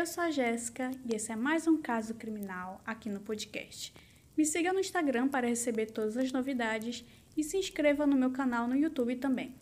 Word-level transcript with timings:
Eu 0.00 0.06
sou 0.06 0.24
a 0.24 0.30
Jéssica 0.30 0.90
e 1.04 1.14
esse 1.14 1.30
é 1.30 1.36
mais 1.36 1.66
um 1.66 1.76
caso 1.76 2.14
criminal 2.14 2.80
aqui 2.86 3.10
no 3.10 3.20
podcast. 3.20 3.92
Me 4.34 4.46
siga 4.46 4.72
no 4.72 4.80
Instagram 4.80 5.28
para 5.28 5.46
receber 5.46 5.90
todas 5.90 6.16
as 6.16 6.32
novidades 6.32 7.04
e 7.36 7.44
se 7.44 7.58
inscreva 7.58 8.06
no 8.06 8.16
meu 8.16 8.30
canal 8.30 8.66
no 8.66 8.74
YouTube 8.74 9.16
também. 9.16 9.54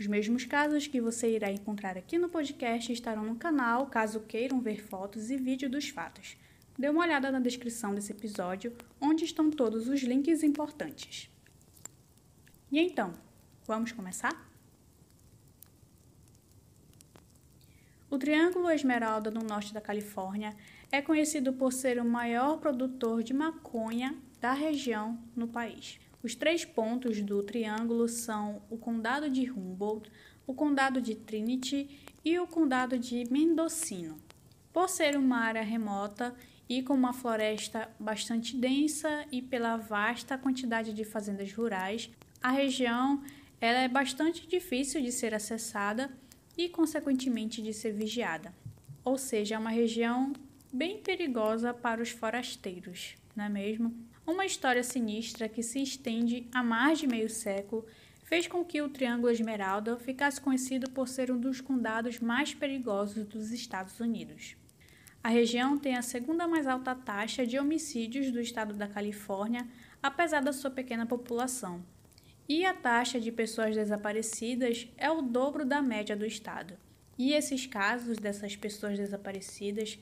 Os 0.00 0.06
mesmos 0.06 0.46
casos 0.46 0.86
que 0.86 0.98
você 0.98 1.36
irá 1.36 1.50
encontrar 1.50 1.98
aqui 1.98 2.18
no 2.18 2.30
podcast 2.30 2.90
estarão 2.90 3.22
no 3.22 3.36
canal 3.36 3.86
caso 3.86 4.20
queiram 4.20 4.62
ver 4.62 4.82
fotos 4.82 5.28
e 5.28 5.36
vídeo 5.36 5.68
dos 5.68 5.90
fatos. 5.90 6.38
Dê 6.78 6.88
uma 6.88 7.02
olhada 7.02 7.30
na 7.30 7.38
descrição 7.38 7.94
desse 7.94 8.12
episódio, 8.12 8.74
onde 8.98 9.26
estão 9.26 9.50
todos 9.50 9.88
os 9.88 10.00
links 10.00 10.42
importantes. 10.42 11.30
E 12.70 12.80
então, 12.80 13.12
vamos 13.66 13.92
começar? 13.92 14.51
O 18.12 18.18
Triângulo 18.18 18.68
Esmeralda, 18.68 19.30
no 19.30 19.40
norte 19.40 19.72
da 19.72 19.80
Califórnia, 19.80 20.54
é 20.90 21.00
conhecido 21.00 21.50
por 21.54 21.72
ser 21.72 21.98
o 21.98 22.04
maior 22.04 22.58
produtor 22.58 23.22
de 23.22 23.32
maconha 23.32 24.14
da 24.38 24.52
região 24.52 25.18
no 25.34 25.48
país. 25.48 25.98
Os 26.22 26.34
três 26.34 26.62
pontos 26.62 27.22
do 27.22 27.42
triângulo 27.42 28.06
são 28.06 28.60
o 28.68 28.76
Condado 28.76 29.30
de 29.30 29.50
Humboldt, 29.50 30.12
o 30.46 30.52
Condado 30.52 31.00
de 31.00 31.14
Trinity 31.14 31.88
e 32.22 32.38
o 32.38 32.46
Condado 32.46 32.98
de 32.98 33.24
Mendocino. 33.30 34.18
Por 34.74 34.90
ser 34.90 35.16
uma 35.16 35.38
área 35.38 35.62
remota 35.62 36.34
e 36.68 36.82
com 36.82 36.92
uma 36.92 37.14
floresta 37.14 37.88
bastante 37.98 38.54
densa 38.54 39.24
e 39.32 39.40
pela 39.40 39.78
vasta 39.78 40.36
quantidade 40.36 40.92
de 40.92 41.02
fazendas 41.02 41.50
rurais, 41.50 42.10
a 42.42 42.50
região 42.50 43.22
ela 43.58 43.78
é 43.78 43.88
bastante 43.88 44.46
difícil 44.46 45.00
de 45.00 45.10
ser 45.10 45.34
acessada 45.34 46.10
e, 46.56 46.68
consequentemente, 46.68 47.62
de 47.62 47.72
ser 47.72 47.92
vigiada. 47.92 48.54
Ou 49.04 49.18
seja, 49.18 49.54
é 49.54 49.58
uma 49.58 49.70
região 49.70 50.32
bem 50.72 50.98
perigosa 50.98 51.74
para 51.74 52.02
os 52.02 52.10
forasteiros, 52.10 53.16
não 53.34 53.44
é 53.44 53.48
mesmo? 53.48 53.94
Uma 54.26 54.46
história 54.46 54.82
sinistra 54.82 55.48
que 55.48 55.62
se 55.62 55.82
estende 55.82 56.46
há 56.52 56.62
mais 56.62 56.98
de 56.98 57.06
meio 57.06 57.28
século 57.28 57.84
fez 58.22 58.46
com 58.46 58.64
que 58.64 58.80
o 58.80 58.88
Triângulo 58.88 59.30
Esmeralda 59.30 59.98
ficasse 59.98 60.40
conhecido 60.40 60.90
por 60.90 61.08
ser 61.08 61.30
um 61.30 61.38
dos 61.38 61.60
condados 61.60 62.20
mais 62.20 62.54
perigosos 62.54 63.26
dos 63.26 63.50
Estados 63.50 63.98
Unidos. 64.00 64.56
A 65.22 65.28
região 65.28 65.76
tem 65.76 65.96
a 65.96 66.02
segunda 66.02 66.48
mais 66.48 66.66
alta 66.66 66.94
taxa 66.94 67.46
de 67.46 67.58
homicídios 67.58 68.30
do 68.30 68.40
estado 68.40 68.74
da 68.74 68.88
Califórnia, 68.88 69.68
apesar 70.02 70.40
da 70.40 70.52
sua 70.52 70.70
pequena 70.70 71.04
população, 71.04 71.84
e 72.48 72.64
a 72.64 72.74
taxa 72.74 73.20
de 73.20 73.30
pessoas 73.30 73.74
desaparecidas 73.74 74.88
é 74.96 75.10
o 75.10 75.22
dobro 75.22 75.64
da 75.64 75.80
média 75.80 76.16
do 76.16 76.26
estado. 76.26 76.74
E 77.16 77.32
esses 77.32 77.66
casos 77.66 78.18
dessas 78.18 78.56
pessoas 78.56 78.98
desaparecidas 78.98 79.98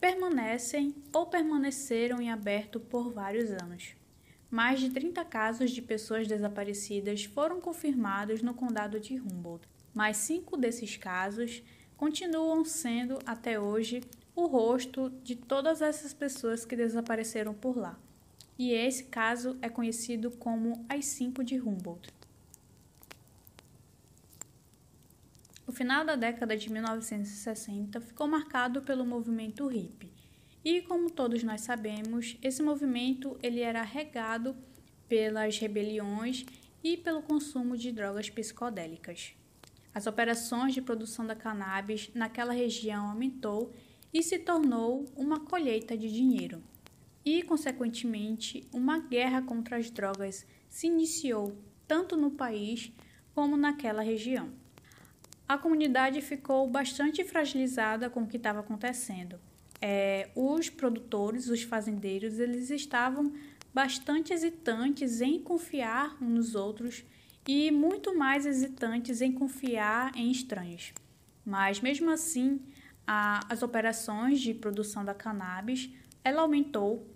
permanecem 0.00 0.94
ou 1.12 1.26
permaneceram 1.26 2.20
em 2.20 2.30
aberto 2.30 2.78
por 2.78 3.10
vários 3.10 3.50
anos. 3.50 3.94
Mais 4.50 4.80
de 4.80 4.90
30 4.90 5.24
casos 5.24 5.70
de 5.70 5.82
pessoas 5.82 6.26
desaparecidas 6.26 7.24
foram 7.24 7.60
confirmados 7.60 8.42
no 8.42 8.54
condado 8.54 9.00
de 9.00 9.18
Humboldt, 9.18 9.66
mas 9.94 10.18
cinco 10.18 10.56
desses 10.56 10.96
casos 10.96 11.62
continuam 11.96 12.64
sendo 12.64 13.18
até 13.26 13.58
hoje 13.58 14.02
o 14.34 14.46
rosto 14.46 15.10
de 15.22 15.34
todas 15.34 15.82
essas 15.82 16.14
pessoas 16.14 16.64
que 16.64 16.76
desapareceram 16.76 17.52
por 17.52 17.76
lá 17.76 17.98
e 18.58 18.72
esse 18.72 19.04
caso 19.04 19.56
é 19.62 19.68
conhecido 19.68 20.32
como 20.32 20.84
as 20.88 21.06
cinco 21.06 21.44
de 21.44 21.60
Humboldt. 21.60 22.10
O 25.64 25.70
final 25.70 26.04
da 26.04 26.16
década 26.16 26.56
de 26.56 26.72
1960 26.72 28.00
ficou 28.00 28.26
marcado 28.26 28.82
pelo 28.82 29.06
movimento 29.06 29.66
hippie. 29.68 30.10
E 30.64 30.82
como 30.82 31.10
todos 31.10 31.44
nós 31.44 31.60
sabemos, 31.60 32.36
esse 32.42 32.62
movimento 32.62 33.38
ele 33.42 33.60
era 33.60 33.82
regado 33.82 34.56
pelas 35.08 35.56
rebeliões 35.58 36.44
e 36.82 36.96
pelo 36.96 37.22
consumo 37.22 37.76
de 37.76 37.92
drogas 37.92 38.28
psicodélicas. 38.28 39.34
As 39.94 40.06
operações 40.06 40.74
de 40.74 40.82
produção 40.82 41.26
da 41.26 41.36
cannabis 41.36 42.10
naquela 42.14 42.52
região 42.52 43.08
aumentou 43.10 43.72
e 44.12 44.22
se 44.22 44.38
tornou 44.38 45.04
uma 45.16 45.40
colheita 45.40 45.96
de 45.96 46.10
dinheiro 46.10 46.62
e, 47.24 47.42
consequentemente, 47.42 48.66
uma 48.72 48.98
guerra 48.98 49.42
contra 49.42 49.76
as 49.76 49.90
drogas 49.90 50.46
se 50.68 50.86
iniciou 50.86 51.56
tanto 51.86 52.16
no 52.16 52.30
país 52.30 52.92
como 53.34 53.56
naquela 53.56 54.02
região. 54.02 54.50
A 55.48 55.56
comunidade 55.56 56.20
ficou 56.20 56.68
bastante 56.68 57.24
fragilizada 57.24 58.10
com 58.10 58.22
o 58.22 58.26
que 58.26 58.36
estava 58.36 58.60
acontecendo. 58.60 59.40
É, 59.80 60.30
os 60.34 60.68
produtores, 60.68 61.48
os 61.48 61.62
fazendeiros, 61.62 62.38
eles 62.38 62.68
estavam 62.68 63.32
bastante 63.72 64.32
hesitantes 64.32 65.20
em 65.20 65.40
confiar 65.40 66.16
uns 66.20 66.30
nos 66.30 66.54
outros 66.54 67.04
e 67.46 67.70
muito 67.70 68.14
mais 68.14 68.44
hesitantes 68.44 69.22
em 69.22 69.32
confiar 69.32 70.12
em 70.14 70.30
estranhos. 70.30 70.92
Mas 71.46 71.80
mesmo 71.80 72.10
assim, 72.10 72.60
a, 73.06 73.40
as 73.48 73.62
operações 73.62 74.40
de 74.40 74.52
produção 74.52 75.02
da 75.02 75.14
cannabis 75.14 75.90
ela 76.24 76.42
aumentou 76.42 77.06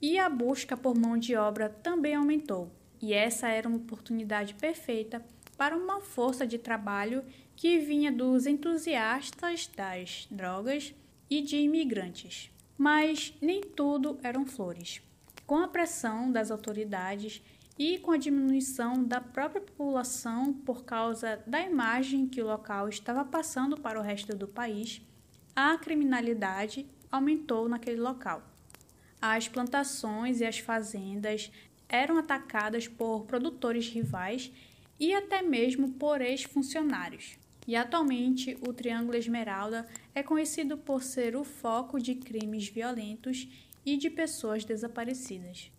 e 0.00 0.18
a 0.18 0.28
busca 0.28 0.76
por 0.76 0.98
mão 0.98 1.16
de 1.16 1.36
obra 1.36 1.68
também 1.68 2.14
aumentou, 2.14 2.70
e 3.00 3.12
essa 3.12 3.48
era 3.48 3.68
uma 3.68 3.78
oportunidade 3.78 4.54
perfeita 4.54 5.24
para 5.56 5.76
uma 5.76 6.00
força 6.00 6.46
de 6.46 6.58
trabalho 6.58 7.24
que 7.54 7.78
vinha 7.78 8.10
dos 8.10 8.46
entusiastas 8.46 9.68
das 9.68 10.26
drogas 10.30 10.94
e 11.30 11.40
de 11.40 11.56
imigrantes. 11.56 12.50
Mas 12.76 13.34
nem 13.40 13.60
tudo 13.60 14.18
eram 14.22 14.44
flores. 14.44 15.00
Com 15.46 15.58
a 15.58 15.68
pressão 15.68 16.32
das 16.32 16.50
autoridades 16.50 17.42
e 17.78 17.98
com 17.98 18.10
a 18.10 18.16
diminuição 18.16 19.04
da 19.04 19.20
própria 19.20 19.60
população 19.60 20.52
por 20.52 20.84
causa 20.84 21.42
da 21.46 21.60
imagem 21.60 22.26
que 22.26 22.42
o 22.42 22.46
local 22.46 22.88
estava 22.88 23.24
passando 23.24 23.80
para 23.80 23.98
o 23.98 24.02
resto 24.02 24.36
do 24.36 24.48
país, 24.48 25.00
a 25.54 25.76
criminalidade 25.78 26.86
aumentou 27.10 27.68
naquele 27.68 28.00
local. 28.00 28.51
As 29.22 29.46
plantações 29.46 30.40
e 30.40 30.44
as 30.44 30.58
fazendas 30.58 31.52
eram 31.88 32.18
atacadas 32.18 32.88
por 32.88 33.24
produtores 33.24 33.88
rivais 33.88 34.50
e 34.98 35.14
até 35.14 35.40
mesmo 35.40 35.92
por 35.92 36.20
ex-funcionários. 36.20 37.38
E 37.64 37.76
atualmente 37.76 38.58
o 38.66 38.72
Triângulo 38.72 39.16
Esmeralda 39.16 39.86
é 40.12 40.24
conhecido 40.24 40.76
por 40.76 41.04
ser 41.04 41.36
o 41.36 41.44
foco 41.44 42.00
de 42.00 42.16
crimes 42.16 42.66
violentos 42.66 43.48
e 43.86 43.96
de 43.96 44.10
pessoas 44.10 44.64
desaparecidas. 44.64 45.70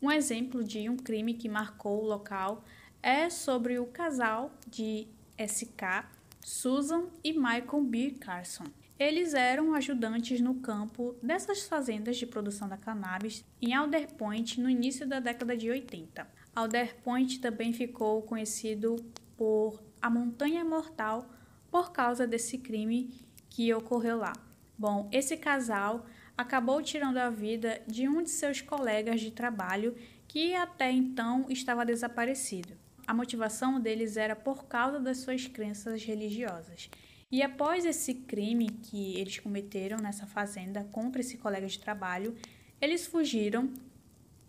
Um 0.00 0.08
exemplo 0.08 0.62
de 0.62 0.88
um 0.88 0.96
crime 0.96 1.34
que 1.34 1.48
marcou 1.48 2.04
o 2.04 2.06
local 2.06 2.64
é 3.02 3.28
sobre 3.28 3.80
o 3.80 3.86
casal 3.86 4.54
de 4.68 5.08
SK, 5.36 6.06
Susan 6.40 7.08
e 7.24 7.32
Michael 7.32 7.82
B. 7.82 8.12
Carson. 8.12 8.64
Eles 9.00 9.32
eram 9.32 9.72
ajudantes 9.72 10.42
no 10.42 10.56
campo 10.56 11.16
dessas 11.22 11.62
fazendas 11.62 12.18
de 12.18 12.26
produção 12.26 12.68
da 12.68 12.76
cannabis 12.76 13.42
em 13.58 13.72
Alder 13.72 14.12
Point 14.12 14.60
no 14.60 14.68
início 14.68 15.08
da 15.08 15.18
década 15.18 15.56
de 15.56 15.70
80. 15.70 16.28
Alder 16.54 16.96
Point 16.96 17.40
também 17.40 17.72
ficou 17.72 18.20
conhecido 18.20 18.96
por 19.38 19.82
a 20.02 20.10
Montanha 20.10 20.62
Mortal 20.66 21.30
por 21.70 21.92
causa 21.92 22.26
desse 22.26 22.58
crime 22.58 23.26
que 23.48 23.72
ocorreu 23.72 24.18
lá. 24.18 24.34
Bom, 24.76 25.08
esse 25.10 25.34
casal 25.34 26.04
acabou 26.36 26.82
tirando 26.82 27.16
a 27.16 27.30
vida 27.30 27.80
de 27.86 28.06
um 28.06 28.22
de 28.22 28.28
seus 28.28 28.60
colegas 28.60 29.22
de 29.22 29.30
trabalho 29.30 29.96
que 30.28 30.54
até 30.54 30.92
então 30.92 31.46
estava 31.48 31.86
desaparecido. 31.86 32.74
A 33.06 33.14
motivação 33.14 33.80
deles 33.80 34.18
era 34.18 34.36
por 34.36 34.66
causa 34.66 35.00
das 35.00 35.16
suas 35.18 35.46
crenças 35.46 36.04
religiosas. 36.04 36.90
E 37.30 37.42
após 37.42 37.84
esse 37.84 38.12
crime 38.14 38.68
que 38.68 39.16
eles 39.16 39.38
cometeram 39.38 39.98
nessa 39.98 40.26
fazenda 40.26 40.82
contra 40.90 41.20
esse 41.20 41.36
colega 41.36 41.66
de 41.66 41.78
trabalho, 41.78 42.34
eles 42.80 43.06
fugiram 43.06 43.72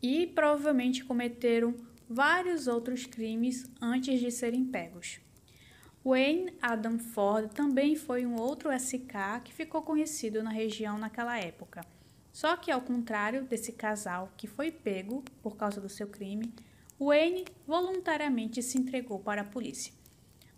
e 0.02 0.26
provavelmente 0.26 1.06
cometeram 1.06 1.76
vários 2.10 2.68
outros 2.68 3.06
crimes 3.06 3.70
antes 3.80 4.20
de 4.20 4.32
serem 4.32 4.66
pegos. 4.66 5.20
Wayne 6.04 6.54
Adam 6.60 6.98
Ford 6.98 7.54
também 7.54 7.96
foi 7.96 8.26
um 8.26 8.36
outro 8.36 8.72
SK 8.72 9.44
que 9.44 9.54
ficou 9.54 9.84
conhecido 9.84 10.42
na 10.42 10.50
região 10.50 10.98
naquela 10.98 11.38
época. 11.38 11.86
Só 12.34 12.58
que, 12.58 12.72
ao 12.72 12.82
contrário 12.82 13.44
desse 13.44 13.74
casal 13.74 14.34
que 14.36 14.48
foi 14.48 14.72
pego 14.72 15.24
por 15.44 15.56
causa 15.56 15.80
do 15.80 15.90
seu 15.90 16.08
crime, 16.08 16.52
Wayne 17.00 17.46
voluntariamente 17.68 18.64
se 18.64 18.80
entregou 18.80 19.20
para 19.20 19.42
a 19.42 19.46
polícia. 19.46 19.94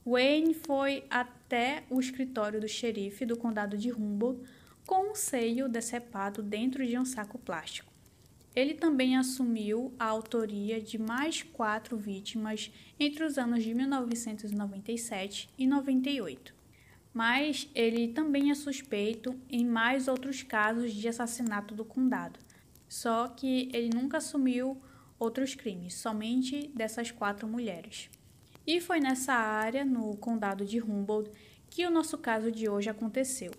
Wayne 0.05 0.53
foi 0.53 1.05
até 1.09 1.42
o 1.89 1.99
escritório 1.99 2.59
do 2.59 2.67
xerife 2.67 3.25
do 3.25 3.37
condado 3.37 3.77
de 3.77 3.91
Humboldt 3.91 4.41
com 4.85 5.11
um 5.11 5.15
seio 5.15 5.69
decepado 5.69 6.41
dentro 6.41 6.85
de 6.85 6.97
um 6.97 7.05
saco 7.05 7.37
plástico. 7.37 7.91
Ele 8.55 8.73
também 8.73 9.17
assumiu 9.17 9.93
a 9.97 10.05
autoria 10.05 10.81
de 10.81 10.97
mais 10.97 11.41
quatro 11.41 11.97
vítimas 11.97 12.71
entre 12.99 13.23
os 13.23 13.37
anos 13.37 13.63
de 13.63 13.73
1997 13.73 15.49
e 15.57 15.65
98. 15.65 16.53
mas 17.13 17.69
ele 17.75 18.07
também 18.07 18.49
é 18.49 18.55
suspeito 18.55 19.39
em 19.47 19.63
mais 19.63 20.07
outros 20.07 20.41
casos 20.41 20.91
de 20.93 21.07
assassinato 21.07 21.75
do 21.75 21.85
condado. 21.85 22.39
Só 22.89 23.27
que 23.27 23.69
ele 23.71 23.91
nunca 23.93 24.17
assumiu 24.17 24.81
outros 25.19 25.53
crimes, 25.53 25.93
somente 25.93 26.71
dessas 26.75 27.11
quatro 27.11 27.47
mulheres. 27.47 28.09
E 28.65 28.79
foi 28.79 28.99
nessa 28.99 29.33
área, 29.33 29.83
no 29.83 30.15
condado 30.17 30.65
de 30.65 30.81
Humboldt, 30.81 31.29
que 31.69 31.85
o 31.85 31.91
nosso 31.91 32.17
caso 32.17 32.51
de 32.51 32.69
hoje 32.69 32.89
aconteceu. 32.89 33.51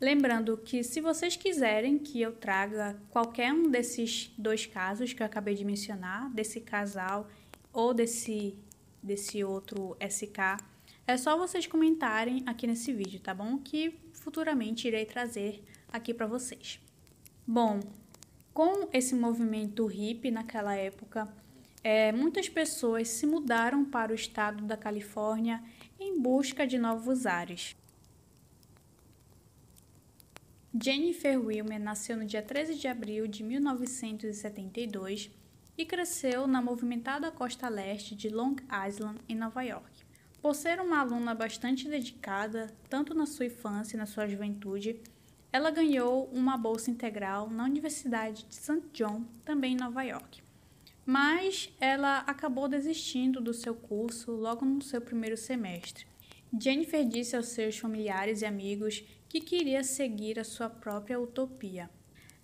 Lembrando 0.00 0.56
que 0.56 0.84
se 0.84 1.00
vocês 1.00 1.36
quiserem 1.36 1.98
que 1.98 2.20
eu 2.20 2.32
traga 2.32 2.96
qualquer 3.10 3.52
um 3.52 3.68
desses 3.68 4.32
dois 4.38 4.64
casos 4.64 5.12
que 5.12 5.20
eu 5.22 5.26
acabei 5.26 5.54
de 5.54 5.64
mencionar, 5.64 6.30
desse 6.30 6.60
casal 6.60 7.28
ou 7.72 7.92
desse, 7.92 8.54
desse 9.02 9.42
outro 9.42 9.96
SK, 10.00 10.62
é 11.04 11.16
só 11.16 11.36
vocês 11.36 11.66
comentarem 11.66 12.44
aqui 12.46 12.66
nesse 12.66 12.92
vídeo, 12.92 13.18
tá 13.18 13.34
bom? 13.34 13.58
Que 13.58 13.98
futuramente 14.12 14.86
irei 14.86 15.04
trazer 15.04 15.64
aqui 15.92 16.14
para 16.14 16.26
vocês. 16.26 16.80
Bom, 17.46 17.80
com 18.54 18.88
esse 18.92 19.14
movimento 19.14 19.86
hippie 19.86 20.30
naquela 20.30 20.76
época, 20.76 21.28
é, 21.82 22.12
muitas 22.12 22.48
pessoas 22.48 23.08
se 23.08 23.26
mudaram 23.26 23.84
para 23.84 24.12
o 24.12 24.14
estado 24.14 24.64
da 24.64 24.76
Califórnia 24.76 25.62
em 25.98 26.20
busca 26.20 26.66
de 26.66 26.78
novos 26.78 27.26
ares. 27.26 27.76
Jennifer 30.80 31.40
Wilmer 31.40 31.80
nasceu 31.80 32.16
no 32.16 32.24
dia 32.24 32.42
13 32.42 32.74
de 32.74 32.86
abril 32.86 33.26
de 33.26 33.42
1972 33.42 35.30
e 35.76 35.84
cresceu 35.86 36.46
na 36.46 36.60
movimentada 36.60 37.30
costa 37.30 37.68
leste 37.68 38.14
de 38.14 38.28
Long 38.28 38.56
Island, 38.86 39.18
em 39.28 39.34
Nova 39.34 39.62
York. 39.62 40.04
Por 40.42 40.54
ser 40.54 40.80
uma 40.80 41.00
aluna 41.00 41.34
bastante 41.34 41.88
dedicada, 41.88 42.72
tanto 42.88 43.14
na 43.14 43.26
sua 43.26 43.46
infância 43.46 43.96
e 43.96 43.98
na 43.98 44.06
sua 44.06 44.26
juventude, 44.26 45.00
ela 45.52 45.70
ganhou 45.70 46.26
uma 46.26 46.56
bolsa 46.56 46.90
integral 46.90 47.48
na 47.48 47.64
Universidade 47.64 48.44
de 48.44 48.54
St. 48.54 48.82
John, 48.92 49.24
também 49.44 49.72
em 49.72 49.76
Nova 49.76 50.02
York. 50.02 50.47
Mas 51.10 51.72
ela 51.80 52.18
acabou 52.26 52.68
desistindo 52.68 53.40
do 53.40 53.54
seu 53.54 53.74
curso 53.74 54.30
logo 54.30 54.66
no 54.66 54.82
seu 54.82 55.00
primeiro 55.00 55.38
semestre. 55.38 56.06
Jennifer 56.60 57.02
disse 57.02 57.34
aos 57.34 57.46
seus 57.46 57.78
familiares 57.78 58.42
e 58.42 58.44
amigos 58.44 59.02
que 59.26 59.40
queria 59.40 59.82
seguir 59.82 60.38
a 60.38 60.44
sua 60.44 60.68
própria 60.68 61.18
utopia. 61.18 61.88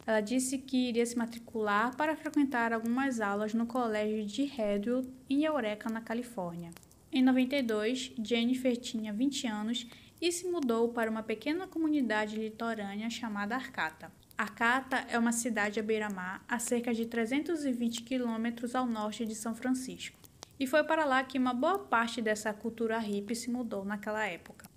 Ela 0.06 0.22
disse 0.22 0.56
que 0.56 0.88
iria 0.88 1.04
se 1.04 1.14
matricular 1.14 1.94
para 1.94 2.16
frequentar 2.16 2.72
algumas 2.72 3.20
aulas 3.20 3.52
no 3.52 3.66
colégio 3.66 4.24
de 4.24 4.44
Redwood, 4.44 5.12
em 5.28 5.44
Eureka, 5.44 5.90
na 5.90 6.00
Califórnia. 6.00 6.70
Em 7.12 7.22
92, 7.22 8.14
Jennifer 8.18 8.78
tinha 8.78 9.12
20 9.12 9.46
anos 9.46 9.86
e 10.18 10.32
se 10.32 10.48
mudou 10.48 10.88
para 10.88 11.10
uma 11.10 11.22
pequena 11.22 11.66
comunidade 11.66 12.36
litorânea 12.36 13.10
chamada 13.10 13.56
Arcata. 13.56 14.10
Arcata 14.36 15.06
é 15.08 15.16
uma 15.16 15.30
cidade 15.30 15.78
à 15.78 15.82
beira-mar, 15.82 16.44
a 16.48 16.58
cerca 16.58 16.92
de 16.92 17.06
320 17.06 18.02
quilômetros 18.02 18.74
ao 18.74 18.84
norte 18.84 19.24
de 19.24 19.34
São 19.34 19.54
Francisco. 19.54 20.18
E 20.58 20.66
foi 20.66 20.82
para 20.82 21.04
lá 21.04 21.22
que 21.22 21.38
uma 21.38 21.54
boa 21.54 21.78
parte 21.78 22.20
dessa 22.20 22.52
cultura 22.52 22.98
hippie 22.98 23.36
se 23.36 23.48
mudou 23.48 23.84
naquela 23.84 24.26
época. 24.26 24.68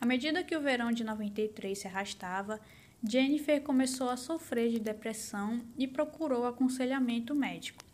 À 0.00 0.06
medida 0.06 0.42
que 0.42 0.56
o 0.56 0.60
verão 0.60 0.90
de 0.90 1.04
93 1.04 1.78
se 1.78 1.86
arrastava, 1.86 2.58
Jennifer 3.06 3.62
começou 3.62 4.08
a 4.08 4.16
sofrer 4.16 4.70
de 4.70 4.80
depressão 4.80 5.62
e 5.76 5.86
procurou 5.86 6.46
aconselhamento 6.46 7.34
médico. 7.34 7.84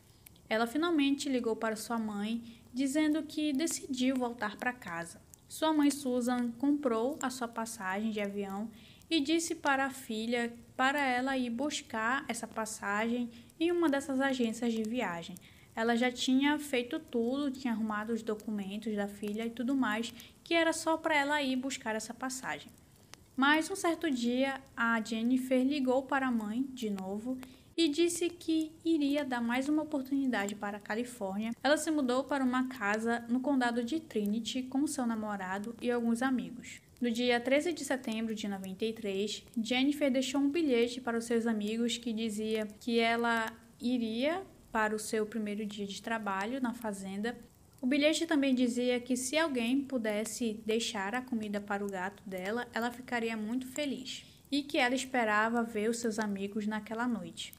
Ela 0.49 0.67
finalmente 0.67 1.29
ligou 1.29 1.57
para 1.57 1.75
sua 1.75 1.99
mãe, 1.99 2.43
dizendo 2.73 3.25
que 3.25 3.53
decidiu 3.53 4.15
voltar 4.15 4.57
para 4.57 4.73
casa. 4.73 5.21
Sua 5.49 5.73
mãe 5.73 5.91
Susan 5.91 6.53
comprou 6.53 7.19
a 7.21 7.31
sua 7.31 7.49
passagem 7.49 8.13
de 8.13 8.21
avião 8.21 8.71
e 9.11 9.21
disse 9.21 9.55
para 9.55 9.87
a 9.87 9.91
filha 9.91 10.53
para 10.77 11.05
ela 11.05 11.37
ir 11.37 11.51
buscar 11.51 12.25
essa 12.29 12.47
passagem 12.47 13.29
em 13.59 13.73
uma 13.73 13.89
dessas 13.89 14.21
agências 14.21 14.73
de 14.73 14.83
viagem. 14.83 15.35
Ela 15.75 15.97
já 15.97 16.11
tinha 16.11 16.59
feito 16.59 16.99
tudo, 16.99 17.51
tinha 17.51 17.73
arrumado 17.73 18.13
os 18.13 18.23
documentos 18.23 18.95
da 18.95 19.09
filha 19.09 19.45
e 19.45 19.51
tudo 19.51 19.75
mais, 19.75 20.15
que 20.45 20.55
era 20.55 20.73
só 20.73 20.97
para 20.97 21.17
ela 21.17 21.43
ir 21.43 21.57
buscar 21.57 21.95
essa 21.95 22.15
passagem. 22.15 22.69
Mas 23.37 23.71
um 23.71 23.77
certo 23.77 24.11
dia 24.11 24.61
a 24.77 25.01
Jennifer 25.01 25.65
ligou 25.65 26.03
para 26.03 26.29
a 26.29 26.31
mãe 26.31 26.63
de 26.73 26.91
novo 26.91 27.39
e 27.85 27.89
disse 27.89 28.29
que 28.29 28.73
iria 28.85 29.25
dar 29.25 29.41
mais 29.41 29.67
uma 29.67 29.83
oportunidade 29.83 30.55
para 30.55 30.77
a 30.77 30.81
Califórnia. 30.81 31.53
Ela 31.63 31.79
se 31.79 31.91
mudou 31.91 32.25
para 32.25 32.45
uma 32.45 32.69
casa 32.69 33.25
no 33.27 33.41
condado 33.41 33.83
de 33.83 33.99
Trinity 33.99 34.65
com 34.65 34.87
seu 34.87 35.07
namorado 35.07 35.75
e 35.81 35.91
alguns 35.91 36.21
amigos. 36.21 36.83
No 37.01 37.11
dia 37.11 37.41
13 37.41 37.73
de 37.73 37.83
setembro 37.83 38.35
de 38.35 38.47
93, 38.47 39.47
Jennifer 39.63 40.13
deixou 40.13 40.43
um 40.43 40.51
bilhete 40.51 41.01
para 41.01 41.17
os 41.17 41.25
seus 41.25 41.47
amigos 41.47 41.97
que 41.97 42.13
dizia 42.13 42.67
que 42.81 42.99
ela 42.99 43.51
iria 43.81 44.43
para 44.71 44.95
o 44.95 44.99
seu 44.99 45.25
primeiro 45.25 45.65
dia 45.65 45.87
de 45.87 46.03
trabalho 46.03 46.61
na 46.61 46.75
fazenda. 46.75 47.35
O 47.81 47.87
bilhete 47.87 48.27
também 48.27 48.55
dizia 48.55 49.01
que 49.01 49.17
se 49.17 49.39
alguém 49.39 49.81
pudesse 49.81 50.61
deixar 50.67 51.15
a 51.15 51.23
comida 51.23 51.63
para 51.63 51.83
o 51.83 51.91
gato 51.91 52.23
dela, 52.27 52.69
ela 52.75 52.91
ficaria 52.91 53.39
muito 53.39 53.67
feliz 53.69 54.27
e 54.53 54.63
que 54.63 54.77
ela 54.77 54.95
esperava 54.95 55.63
ver 55.63 55.89
os 55.89 55.97
seus 55.97 56.19
amigos 56.19 56.67
naquela 56.67 57.09
noite. 57.09 57.59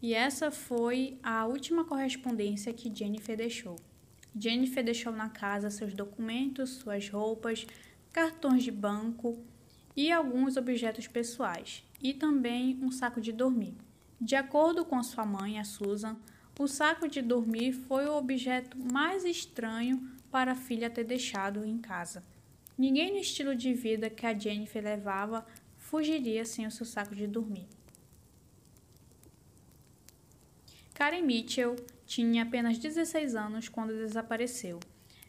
E 0.00 0.12
essa 0.12 0.50
foi 0.50 1.18
a 1.22 1.46
última 1.46 1.84
correspondência 1.84 2.72
que 2.72 2.94
Jennifer 2.94 3.36
deixou. 3.36 3.76
Jennifer 4.38 4.84
deixou 4.84 5.12
na 5.12 5.30
casa 5.30 5.70
seus 5.70 5.94
documentos, 5.94 6.70
suas 6.70 7.08
roupas, 7.08 7.66
cartões 8.12 8.62
de 8.62 8.70
banco 8.70 9.38
e 9.96 10.12
alguns 10.12 10.56
objetos 10.56 11.06
pessoais, 11.06 11.82
e 12.02 12.12
também 12.12 12.78
um 12.82 12.90
saco 12.90 13.20
de 13.20 13.32
dormir. 13.32 13.74
De 14.20 14.34
acordo 14.34 14.84
com 14.84 15.02
sua 15.02 15.24
mãe, 15.24 15.58
a 15.58 15.64
Susan, 15.64 16.16
o 16.58 16.66
saco 16.66 17.08
de 17.08 17.20
dormir 17.20 17.72
foi 17.72 18.06
o 18.06 18.16
objeto 18.16 18.78
mais 18.78 19.24
estranho 19.24 20.10
para 20.30 20.52
a 20.52 20.56
filha 20.56 20.90
ter 20.90 21.04
deixado 21.04 21.64
em 21.64 21.78
casa. 21.78 22.22
Ninguém 22.76 23.12
no 23.12 23.18
estilo 23.18 23.54
de 23.54 23.72
vida 23.72 24.10
que 24.10 24.26
a 24.26 24.38
Jennifer 24.38 24.82
levava 24.82 25.46
fugiria 25.76 26.44
sem 26.44 26.66
o 26.66 26.70
seu 26.70 26.84
saco 26.84 27.14
de 27.14 27.26
dormir. 27.26 27.66
Karen 30.96 31.20
Mitchell 31.20 31.76
tinha 32.06 32.44
apenas 32.44 32.78
16 32.78 33.34
anos 33.34 33.68
quando 33.68 33.92
desapareceu. 33.92 34.80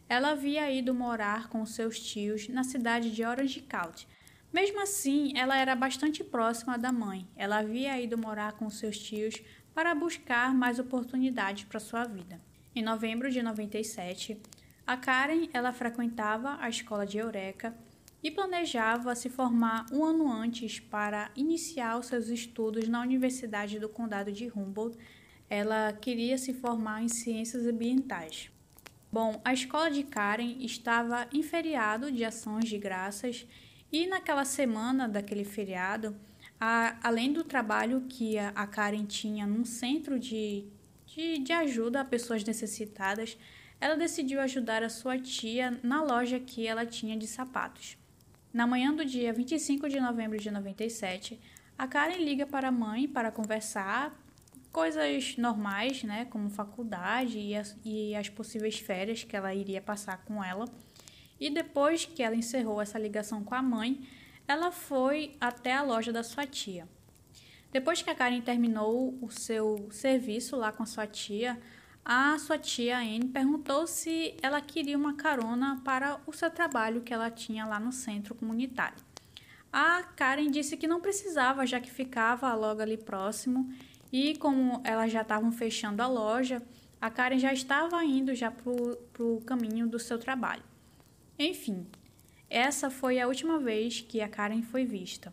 Ela 0.08 0.30
havia 0.30 0.72
ido 0.72 0.94
morar 0.94 1.50
com 1.50 1.66
seus 1.66 2.00
tios 2.00 2.48
na 2.48 2.64
cidade 2.64 3.10
de 3.10 3.22
Orange 3.22 3.60
County. 3.60 4.08
Mesmo 4.50 4.80
assim, 4.80 5.30
ela 5.36 5.58
era 5.58 5.76
bastante 5.76 6.24
próxima 6.24 6.78
da 6.78 6.90
mãe. 6.90 7.28
Ela 7.36 7.58
havia 7.58 8.00
ido 8.00 8.16
morar 8.16 8.52
com 8.52 8.70
seus 8.70 8.98
tios 8.98 9.42
para 9.74 9.94
buscar 9.94 10.54
mais 10.54 10.78
oportunidades 10.78 11.64
para 11.64 11.78
sua 11.78 12.04
vida. 12.04 12.40
Em 12.74 12.82
novembro 12.82 13.30
de 13.30 13.42
97, 13.42 14.40
a 14.86 14.96
Karen 14.96 15.50
ela 15.52 15.70
frequentava 15.70 16.56
a 16.62 16.70
escola 16.70 17.04
de 17.04 17.18
Eureka 17.18 17.76
e 18.22 18.30
planejava 18.30 19.14
se 19.14 19.28
formar 19.28 19.84
um 19.92 20.02
ano 20.02 20.32
antes 20.32 20.80
para 20.80 21.30
iniciar 21.36 21.98
os 21.98 22.06
seus 22.06 22.28
estudos 22.28 22.88
na 22.88 23.02
Universidade 23.02 23.78
do 23.78 23.88
Condado 23.88 24.32
de 24.32 24.50
Humboldt 24.50 24.98
ela 25.50 25.92
queria 25.92 26.36
se 26.36 26.52
formar 26.52 27.02
em 27.02 27.08
ciências 27.08 27.66
ambientais. 27.66 28.50
Bom, 29.10 29.40
a 29.44 29.54
escola 29.54 29.90
de 29.90 30.02
Karen 30.02 30.56
estava 30.60 31.26
em 31.32 31.42
feriado 31.42 32.12
de 32.12 32.24
ações 32.24 32.68
de 32.68 32.76
graças 32.76 33.46
e 33.90 34.06
naquela 34.06 34.44
semana 34.44 35.08
daquele 35.08 35.44
feriado, 35.44 36.14
a, 36.60 36.98
além 37.02 37.32
do 37.32 37.42
trabalho 37.42 38.04
que 38.08 38.38
a, 38.38 38.50
a 38.50 38.66
Karen 38.66 39.06
tinha 39.06 39.46
num 39.46 39.64
centro 39.64 40.18
de, 40.18 40.66
de, 41.06 41.38
de 41.38 41.52
ajuda 41.52 42.02
a 42.02 42.04
pessoas 42.04 42.44
necessitadas, 42.44 43.38
ela 43.80 43.96
decidiu 43.96 44.40
ajudar 44.40 44.82
a 44.82 44.90
sua 44.90 45.18
tia 45.18 45.78
na 45.82 46.02
loja 46.02 46.38
que 46.38 46.66
ela 46.66 46.84
tinha 46.84 47.16
de 47.16 47.26
sapatos. 47.26 47.96
Na 48.52 48.66
manhã 48.66 48.94
do 48.94 49.04
dia 49.04 49.32
25 49.32 49.88
de 49.88 50.00
novembro 50.00 50.38
de 50.38 50.50
97, 50.50 51.40
a 51.78 51.86
Karen 51.86 52.18
liga 52.18 52.44
para 52.44 52.68
a 52.68 52.72
mãe 52.72 53.08
para 53.08 53.30
conversar 53.30 54.14
coisas 54.72 55.36
normais, 55.36 56.02
né, 56.02 56.26
como 56.26 56.50
faculdade 56.50 57.38
e 57.38 57.56
as, 57.56 57.76
e 57.84 58.14
as 58.14 58.28
possíveis 58.28 58.78
férias 58.78 59.24
que 59.24 59.36
ela 59.36 59.54
iria 59.54 59.80
passar 59.80 60.24
com 60.24 60.42
ela. 60.42 60.66
E 61.40 61.50
depois 61.50 62.04
que 62.04 62.22
ela 62.22 62.34
encerrou 62.34 62.80
essa 62.80 62.98
ligação 62.98 63.44
com 63.44 63.54
a 63.54 63.62
mãe, 63.62 64.06
ela 64.46 64.70
foi 64.70 65.36
até 65.40 65.74
a 65.74 65.82
loja 65.82 66.12
da 66.12 66.22
sua 66.22 66.46
tia. 66.46 66.88
Depois 67.70 68.00
que 68.00 68.10
a 68.10 68.14
Karen 68.14 68.40
terminou 68.40 69.18
o 69.20 69.30
seu 69.30 69.88
serviço 69.90 70.56
lá 70.56 70.72
com 70.72 70.82
a 70.82 70.86
sua 70.86 71.06
tia, 71.06 71.60
a 72.04 72.38
sua 72.38 72.58
tia 72.58 72.98
Anne 72.98 73.28
perguntou 73.28 73.86
se 73.86 74.34
ela 74.42 74.60
queria 74.62 74.96
uma 74.96 75.14
carona 75.14 75.80
para 75.84 76.18
o 76.26 76.32
seu 76.32 76.50
trabalho 76.50 77.02
que 77.02 77.12
ela 77.12 77.30
tinha 77.30 77.66
lá 77.66 77.78
no 77.78 77.92
centro 77.92 78.34
comunitário. 78.34 78.96
A 79.70 80.02
Karen 80.02 80.50
disse 80.50 80.78
que 80.78 80.86
não 80.86 81.00
precisava, 81.02 81.66
já 81.66 81.78
que 81.78 81.90
ficava 81.90 82.54
logo 82.54 82.80
ali 82.80 82.96
próximo 82.96 83.70
e 84.12 84.36
como 84.36 84.80
elas 84.84 85.12
já 85.12 85.22
estavam 85.22 85.52
fechando 85.52 86.02
a 86.02 86.06
loja, 86.06 86.62
a 87.00 87.10
Karen 87.10 87.38
já 87.38 87.52
estava 87.52 88.02
indo 88.04 88.34
já 88.34 88.50
para 88.50 89.22
o 89.22 89.40
caminho 89.42 89.86
do 89.86 89.98
seu 89.98 90.18
trabalho. 90.18 90.62
Enfim, 91.38 91.86
Essa 92.50 92.88
foi 92.88 93.20
a 93.20 93.26
última 93.26 93.58
vez 93.58 94.00
que 94.00 94.22
a 94.22 94.28
Karen 94.28 94.62
foi 94.62 94.84
vista. 94.84 95.32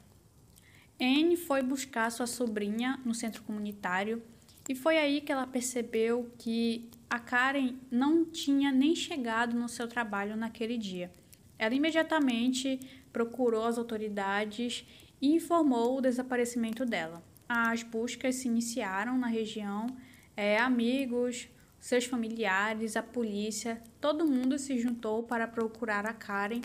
Anne 1.00 1.38
foi 1.38 1.62
buscar 1.62 2.12
sua 2.12 2.28
sobrinha 2.28 3.00
no 3.06 3.14
centro 3.14 3.42
comunitário 3.44 4.22
e 4.68 4.76
foi 4.76 4.98
aí 4.98 5.22
que 5.22 5.32
ela 5.32 5.48
percebeu 5.48 6.30
que 6.38 6.90
a 7.10 7.20
Karen 7.20 7.76
não 7.90 8.26
tinha 8.26 8.72
nem 8.72 8.96
chegado 8.96 9.56
no 9.56 9.70
seu 9.70 9.88
trabalho 9.88 10.36
naquele 10.36 10.78
dia. 10.78 11.12
Ela 11.58 11.74
imediatamente 11.74 12.80
procurou 13.14 13.64
as 13.64 13.78
autoridades 13.78 14.86
e 15.22 15.34
informou 15.34 15.98
o 15.98 16.02
desaparecimento 16.02 16.86
dela. 16.86 17.24
As 17.48 17.84
buscas 17.84 18.36
se 18.36 18.48
iniciaram 18.48 19.18
na 19.18 19.28
região, 19.28 19.88
é, 20.36 20.58
amigos, 20.58 21.48
seus 21.80 22.06
familiares, 22.06 22.96
a 22.96 23.04
polícia, 23.04 23.82
todo 24.02 24.28
mundo 24.28 24.58
se 24.58 24.80
juntou 24.80 25.24
para 25.24 25.48
procurar 25.48 26.06
a 26.06 26.14
Karen. 26.14 26.62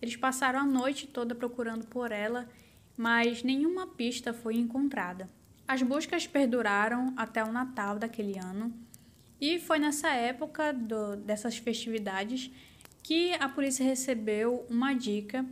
Eles 0.00 0.16
passaram 0.16 0.60
a 0.60 0.64
noite 0.64 1.06
toda 1.06 1.34
procurando 1.34 1.86
por 1.86 2.12
ela, 2.12 2.48
mas 2.96 3.42
nenhuma 3.42 3.86
pista 3.86 4.32
foi 4.32 4.56
encontrada. 4.56 5.28
As 5.66 5.82
buscas 5.82 6.26
perduraram 6.26 7.12
até 7.16 7.42
o 7.42 7.52
Natal 7.52 7.98
daquele 7.98 8.38
ano, 8.38 8.72
e 9.40 9.58
foi 9.58 9.78
nessa 9.78 10.10
época 10.10 10.72
do, 10.72 11.16
dessas 11.16 11.56
festividades 11.56 12.50
que 13.02 13.32
a 13.34 13.48
polícia 13.48 13.84
recebeu 13.84 14.66
uma 14.68 14.92
dica 14.92 15.46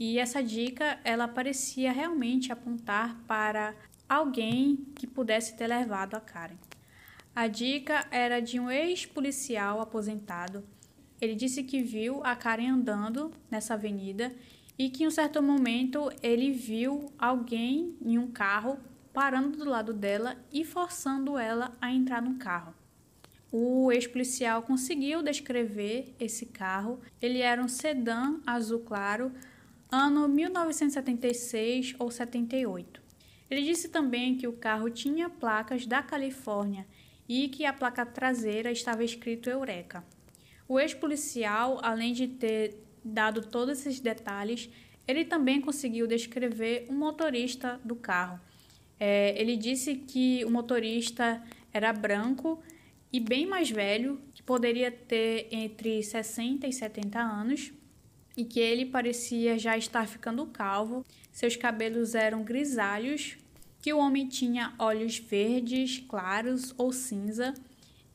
e 0.00 0.18
essa 0.18 0.42
dica 0.42 0.98
ela 1.04 1.28
parecia 1.28 1.92
realmente 1.92 2.50
apontar 2.50 3.16
para 3.26 3.74
alguém 4.08 4.86
que 4.94 5.06
pudesse 5.06 5.56
ter 5.56 5.66
levado 5.66 6.14
a 6.14 6.20
Karen. 6.20 6.56
A 7.34 7.48
dica 7.48 8.06
era 8.10 8.40
de 8.40 8.58
um 8.58 8.70
ex-policial 8.70 9.80
aposentado. 9.80 10.64
Ele 11.20 11.34
disse 11.34 11.62
que 11.62 11.82
viu 11.82 12.20
a 12.24 12.34
Karen 12.34 12.70
andando 12.70 13.32
nessa 13.50 13.74
avenida 13.74 14.34
e 14.78 14.90
que 14.90 15.04
em 15.04 15.06
um 15.06 15.10
certo 15.10 15.42
momento 15.42 16.10
ele 16.22 16.50
viu 16.50 17.12
alguém 17.18 17.96
em 18.02 18.18
um 18.18 18.30
carro 18.30 18.78
parando 19.12 19.56
do 19.56 19.68
lado 19.68 19.92
dela 19.92 20.36
e 20.52 20.64
forçando 20.64 21.38
ela 21.38 21.76
a 21.80 21.90
entrar 21.90 22.20
no 22.20 22.36
carro. 22.36 22.74
O 23.50 23.90
ex-policial 23.90 24.62
conseguiu 24.62 25.22
descrever 25.22 26.14
esse 26.20 26.46
carro. 26.46 27.00
Ele 27.22 27.40
era 27.40 27.62
um 27.62 27.68
sedã 27.68 28.38
azul 28.46 28.80
claro, 28.80 29.32
ano 29.90 30.28
1976 30.28 31.94
ou 31.98 32.10
78. 32.10 33.05
Ele 33.50 33.62
disse 33.62 33.88
também 33.88 34.36
que 34.36 34.48
o 34.48 34.52
carro 34.52 34.90
tinha 34.90 35.30
placas 35.30 35.86
da 35.86 36.02
Califórnia 36.02 36.86
e 37.28 37.48
que 37.48 37.64
a 37.64 37.72
placa 37.72 38.04
traseira 38.04 38.70
estava 38.70 39.04
escrito 39.04 39.48
Eureka. 39.48 40.04
O 40.68 40.80
ex-policial, 40.80 41.78
além 41.82 42.12
de 42.12 42.26
ter 42.26 42.82
dado 43.04 43.40
todos 43.40 43.80
esses 43.80 44.00
detalhes, 44.00 44.68
ele 45.06 45.24
também 45.24 45.60
conseguiu 45.60 46.06
descrever 46.06 46.86
o 46.88 46.92
motorista 46.92 47.80
do 47.84 47.94
carro. 47.94 48.40
É, 48.98 49.40
ele 49.40 49.56
disse 49.56 49.94
que 49.94 50.44
o 50.44 50.50
motorista 50.50 51.42
era 51.72 51.92
branco 51.92 52.60
e 53.12 53.20
bem 53.20 53.46
mais 53.46 53.70
velho, 53.70 54.20
que 54.34 54.42
poderia 54.42 54.90
ter 54.90 55.46
entre 55.50 56.02
60 56.02 56.66
e 56.66 56.72
70 56.72 57.20
anos, 57.20 57.72
e 58.36 58.44
que 58.44 58.60
ele 58.60 58.86
parecia 58.86 59.58
já 59.58 59.76
estar 59.76 60.06
ficando 60.06 60.46
calvo. 60.46 61.04
Seus 61.32 61.56
cabelos 61.56 62.14
eram 62.14 62.42
grisalhos, 62.44 63.36
que 63.80 63.92
o 63.92 63.98
homem 63.98 64.28
tinha 64.28 64.74
olhos 64.78 65.18
verdes, 65.18 65.98
claros 66.08 66.74
ou 66.76 66.92
cinza, 66.92 67.54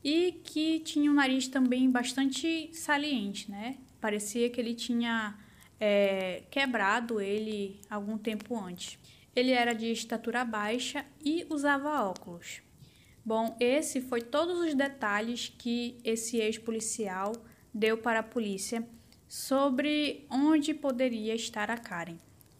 e 0.04 0.40
que 0.44 0.80
tinha 0.80 1.10
um 1.10 1.14
nariz 1.14 1.48
também 1.48 1.90
bastante 1.90 2.70
saliente, 2.72 3.50
né? 3.50 3.78
Parecia 4.00 4.50
que 4.50 4.60
ele 4.60 4.74
tinha 4.74 5.38
é, 5.80 6.42
quebrado 6.50 7.20
ele 7.20 7.80
algum 7.88 8.18
tempo 8.18 8.58
antes. 8.58 8.98
Ele 9.34 9.52
era 9.52 9.72
de 9.72 9.90
estatura 9.90 10.44
baixa 10.44 11.06
e 11.24 11.46
usava 11.48 12.04
óculos. 12.04 12.60
Bom, 13.24 13.56
esse 13.60 14.00
foi 14.00 14.20
todos 14.20 14.58
os 14.58 14.74
detalhes 14.74 15.52
que 15.56 15.96
esse 16.04 16.38
ex-policial 16.38 17.32
deu 17.72 17.96
para 17.96 18.18
a 18.18 18.22
polícia 18.22 18.86
sobre 19.32 20.26
onde 20.30 20.74
poderia 20.74 21.34
estar 21.34 21.70
a 21.70 21.78
Karen. 21.78 22.18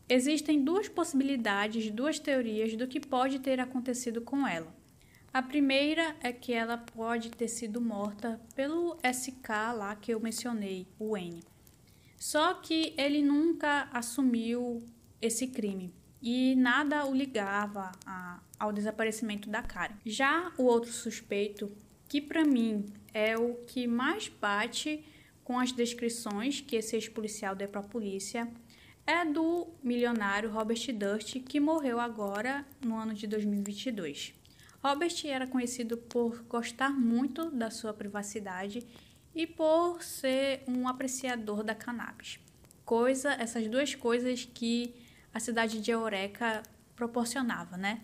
Existem 0.08 0.64
duas 0.64 0.88
possibilidades, 0.88 1.90
duas 1.90 2.18
teorias 2.18 2.74
do 2.74 2.88
que 2.88 2.98
pode 2.98 3.40
ter 3.40 3.60
acontecido 3.60 4.22
com 4.22 4.48
ela. 4.48 4.74
A 5.34 5.42
primeira 5.42 6.16
é 6.22 6.32
que 6.32 6.50
ela 6.50 6.78
pode 6.78 7.28
ter 7.28 7.48
sido 7.48 7.78
morta 7.78 8.40
pelo 8.54 8.96
SK 9.04 9.50
lá 9.76 9.94
que 9.94 10.14
eu 10.14 10.18
mencionei, 10.18 10.86
o 10.98 11.14
N. 11.14 11.44
Só 12.16 12.54
que 12.54 12.94
ele 12.96 13.20
nunca 13.20 13.90
assumiu 13.92 14.82
esse 15.20 15.48
crime 15.48 15.92
e 16.22 16.54
nada 16.56 17.04
o 17.04 17.14
ligava 17.14 17.92
a, 18.06 18.40
ao 18.58 18.72
desaparecimento 18.72 19.50
da 19.50 19.62
Karen. 19.62 19.96
Já 20.06 20.50
o 20.56 20.62
outro 20.62 20.90
suspeito, 20.90 21.70
que 22.08 22.18
para 22.18 22.46
mim 22.46 22.86
é 23.12 23.36
o 23.36 23.56
que 23.66 23.86
mais 23.86 24.28
bate 24.28 25.04
com 25.44 25.58
as 25.58 25.72
descrições 25.72 26.60
que 26.60 26.76
esse 26.76 26.96
ex-policial 26.96 27.54
deu 27.54 27.68
para 27.68 27.80
a 27.80 27.84
polícia, 27.84 28.48
é 29.06 29.24
do 29.24 29.68
milionário 29.82 30.50
Robert 30.50 30.80
Durst, 30.92 31.40
que 31.40 31.58
morreu 31.58 31.98
agora 31.98 32.64
no 32.84 32.96
ano 32.96 33.14
de 33.14 33.26
2022. 33.26 34.34
Robert 34.82 35.14
era 35.24 35.46
conhecido 35.46 35.96
por 35.96 36.42
gostar 36.44 36.90
muito 36.90 37.50
da 37.50 37.70
sua 37.70 37.92
privacidade 37.92 38.86
e 39.34 39.46
por 39.46 40.02
ser 40.02 40.62
um 40.66 40.88
apreciador 40.88 41.62
da 41.62 41.74
cannabis. 41.74 42.38
Coisa, 42.84 43.32
essas 43.34 43.66
duas 43.68 43.94
coisas 43.94 44.44
que 44.44 44.94
a 45.32 45.40
cidade 45.40 45.80
de 45.80 45.90
Eureka 45.90 46.62
proporcionava, 46.94 47.76
né? 47.76 48.02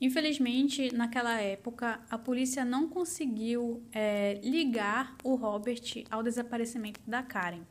Infelizmente, 0.00 0.92
naquela 0.94 1.40
época, 1.40 2.00
a 2.10 2.18
polícia 2.18 2.64
não 2.64 2.88
conseguiu 2.88 3.82
é, 3.92 4.40
ligar 4.42 5.16
o 5.22 5.34
Robert 5.34 6.04
ao 6.10 6.22
desaparecimento 6.22 7.00
da 7.06 7.22
Karen. 7.22 7.62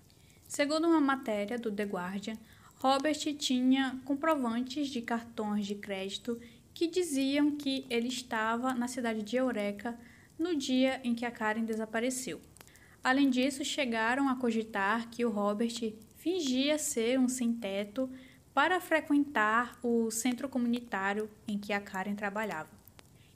Segundo 0.47 0.87
uma 0.87 1.01
matéria 1.01 1.57
do 1.57 1.71
The 1.71 1.83
Guardian, 1.83 2.37
Robert 2.75 3.19
tinha 3.37 3.99
comprovantes 4.03 4.89
de 4.89 5.01
cartões 5.01 5.65
de 5.65 5.75
crédito 5.75 6.39
que 6.73 6.87
diziam 6.87 7.55
que 7.55 7.85
ele 7.89 8.07
estava 8.07 8.73
na 8.73 8.87
cidade 8.87 9.21
de 9.21 9.35
Eureka 9.35 9.97
no 10.37 10.55
dia 10.55 10.99
em 11.03 11.13
que 11.13 11.25
a 11.25 11.31
Karen 11.31 11.63
desapareceu. 11.63 12.41
Além 13.03 13.29
disso, 13.29 13.63
chegaram 13.63 14.29
a 14.29 14.35
cogitar 14.35 15.09
que 15.09 15.25
o 15.25 15.29
Robert 15.29 15.93
fingia 16.15 16.77
ser 16.77 17.19
um 17.19 17.27
sem-teto 17.27 18.09
para 18.53 18.79
frequentar 18.79 19.77
o 19.81 20.11
centro 20.11 20.47
comunitário 20.47 21.29
em 21.47 21.57
que 21.57 21.73
a 21.73 21.81
Karen 21.81 22.15
trabalhava. 22.15 22.69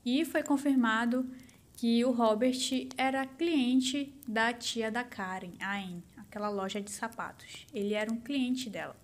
E 0.05 0.24
foi 0.24 0.43
confirmado 0.43 1.29
que 1.74 2.03
o 2.05 2.12
Robert 2.12 2.57
era 2.97 3.25
cliente 3.25 4.13
da 4.27 4.53
tia 4.53 4.91
da 4.91 5.03
Karen, 5.03 5.51
a 5.59 5.77
Anne, 5.77 6.03
aquela 6.17 6.50
loja 6.50 6.81
de 6.81 6.91
sapatos. 6.91 7.65
Ele 7.74 7.93
era 7.93 8.12
um 8.12 8.19
cliente 8.19 8.69
dela. 8.69 8.95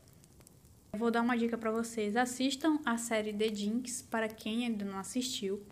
Eu 0.91 1.00
vou 1.00 1.10
dar 1.10 1.22
uma 1.22 1.38
dica 1.38 1.58
para 1.58 1.72
vocês: 1.72 2.15
assistam 2.15 2.79
a 2.86 2.98
série 2.98 3.34
The 3.34 3.53
Jinx 3.53 4.03
para 4.03 4.27
quem 4.27 4.65
ainda 4.65 4.86
não 4.86 5.00
assistiu. 5.00 5.63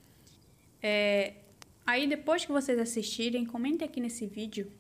É, 0.82 1.36
aí 1.86 2.08
depois 2.08 2.44
que 2.44 2.52
vocês 2.52 2.80
assistirem, 2.80 3.46
comentem 3.46 3.88
aqui 3.88 4.00
nesse 4.00 4.26
vídeo 4.26 4.72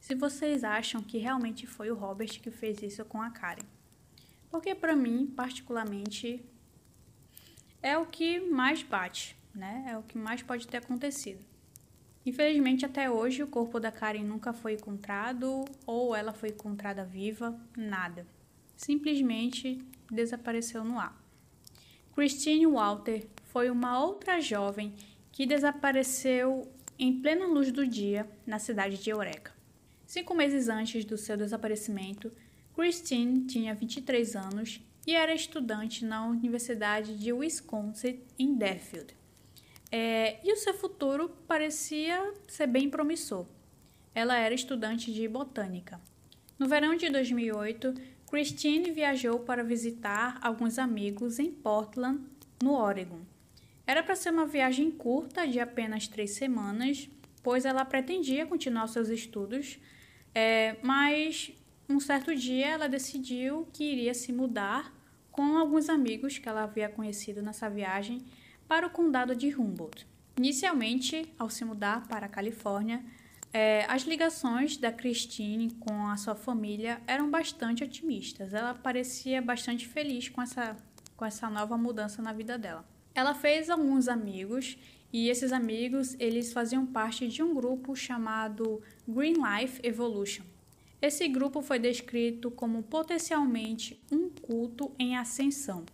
se 0.00 0.14
vocês 0.14 0.64
acham 0.64 1.02
que 1.02 1.16
realmente 1.16 1.66
foi 1.66 1.90
o 1.90 1.94
Robert 1.94 2.40
que 2.40 2.50
fez 2.50 2.82
isso 2.82 3.04
com 3.06 3.22
a 3.22 3.30
Karen. 3.30 3.64
Porque 4.54 4.72
para 4.72 4.94
mim, 4.94 5.26
particularmente, 5.26 6.40
é 7.82 7.98
o 7.98 8.06
que 8.06 8.38
mais 8.38 8.84
bate, 8.84 9.36
né? 9.52 9.84
É 9.88 9.98
o 9.98 10.02
que 10.04 10.16
mais 10.16 10.44
pode 10.44 10.68
ter 10.68 10.76
acontecido. 10.76 11.44
Infelizmente, 12.24 12.86
até 12.86 13.10
hoje, 13.10 13.42
o 13.42 13.48
corpo 13.48 13.80
da 13.80 13.90
Karen 13.90 14.22
nunca 14.22 14.52
foi 14.52 14.74
encontrado 14.74 15.64
ou 15.84 16.14
ela 16.14 16.32
foi 16.32 16.50
encontrada 16.50 17.04
viva, 17.04 17.60
nada. 17.76 18.24
Simplesmente 18.76 19.84
desapareceu 20.08 20.84
no 20.84 21.00
ar. 21.00 21.20
Christine 22.14 22.68
Walter 22.68 23.26
foi 23.46 23.68
uma 23.70 23.98
outra 23.98 24.40
jovem 24.40 24.94
que 25.32 25.46
desapareceu 25.46 26.70
em 26.96 27.20
plena 27.20 27.44
luz 27.44 27.72
do 27.72 27.84
dia 27.84 28.30
na 28.46 28.60
cidade 28.60 29.02
de 29.02 29.10
Eureka. 29.10 29.52
Cinco 30.06 30.32
meses 30.32 30.68
antes 30.68 31.04
do 31.04 31.18
seu 31.18 31.36
desaparecimento, 31.36 32.30
Christine 32.74 33.46
tinha 33.46 33.74
23 33.74 34.34
anos 34.36 34.80
e 35.06 35.14
era 35.14 35.34
estudante 35.34 36.04
na 36.04 36.26
Universidade 36.26 37.16
de 37.16 37.32
Wisconsin, 37.32 38.20
em 38.38 38.54
Deerfield. 38.54 39.14
É, 39.92 40.40
e 40.42 40.52
o 40.52 40.56
seu 40.56 40.74
futuro 40.74 41.28
parecia 41.46 42.34
ser 42.48 42.66
bem 42.66 42.90
promissor. 42.90 43.46
Ela 44.14 44.36
era 44.36 44.54
estudante 44.54 45.12
de 45.12 45.28
botânica. 45.28 46.00
No 46.58 46.66
verão 46.66 46.96
de 46.96 47.08
2008, 47.10 47.94
Christine 48.28 48.90
viajou 48.90 49.40
para 49.40 49.62
visitar 49.62 50.38
alguns 50.42 50.78
amigos 50.78 51.38
em 51.38 51.52
Portland, 51.52 52.20
no 52.62 52.74
Oregon. 52.74 53.20
Era 53.86 54.02
para 54.02 54.16
ser 54.16 54.30
uma 54.30 54.46
viagem 54.46 54.90
curta 54.90 55.46
de 55.46 55.60
apenas 55.60 56.08
três 56.08 56.32
semanas, 56.32 57.08
pois 57.42 57.64
ela 57.64 57.84
pretendia 57.84 58.46
continuar 58.46 58.88
seus 58.88 59.08
estudos, 59.08 59.78
é, 60.34 60.76
mas 60.82 61.52
um 61.88 62.00
certo 62.00 62.34
dia 62.34 62.66
ela 62.66 62.88
decidiu 62.88 63.68
que 63.72 63.84
iria 63.84 64.14
se 64.14 64.32
mudar 64.32 64.92
com 65.30 65.58
alguns 65.58 65.88
amigos 65.88 66.38
que 66.38 66.48
ela 66.48 66.62
havia 66.62 66.88
conhecido 66.88 67.42
nessa 67.42 67.68
viagem 67.68 68.24
para 68.66 68.86
o 68.86 68.90
condado 68.90 69.34
de 69.34 69.54
Humboldt. 69.54 70.06
Inicialmente, 70.36 71.32
ao 71.38 71.50
se 71.50 71.64
mudar 71.64 72.06
para 72.08 72.26
a 72.26 72.28
Califórnia, 72.28 73.04
é, 73.52 73.84
as 73.88 74.02
ligações 74.02 74.76
da 74.76 74.90
Christine 74.90 75.70
com 75.78 76.06
a 76.08 76.16
sua 76.16 76.34
família 76.34 77.00
eram 77.06 77.30
bastante 77.30 77.84
otimistas. 77.84 78.52
Ela 78.52 78.74
parecia 78.74 79.40
bastante 79.40 79.86
feliz 79.86 80.28
com 80.28 80.42
essa, 80.42 80.76
com 81.16 81.24
essa 81.24 81.48
nova 81.48 81.76
mudança 81.76 82.20
na 82.20 82.32
vida 82.32 82.58
dela. 82.58 82.84
Ela 83.14 83.34
fez 83.34 83.70
alguns 83.70 84.08
amigos 84.08 84.76
e 85.12 85.28
esses 85.28 85.52
amigos 85.52 86.16
eles 86.18 86.52
faziam 86.52 86.84
parte 86.84 87.28
de 87.28 87.42
um 87.42 87.54
grupo 87.54 87.94
chamado 87.94 88.82
Green 89.06 89.34
Life 89.34 89.80
Evolution. 89.84 90.53
Esse 91.06 91.28
grupo 91.28 91.60
foi 91.60 91.78
descrito 91.78 92.50
como 92.50 92.82
potencialmente 92.82 94.02
um 94.10 94.30
culto 94.30 94.90
em 94.98 95.18
ascensão. 95.18 95.84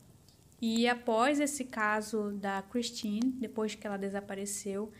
E 0.62 0.86
após 0.86 1.40
esse 1.40 1.64
caso 1.64 2.30
da 2.34 2.62
Christine, 2.62 3.32
depois 3.32 3.74
que 3.74 3.84
ela 3.84 3.96
desapareceu, 3.96 4.92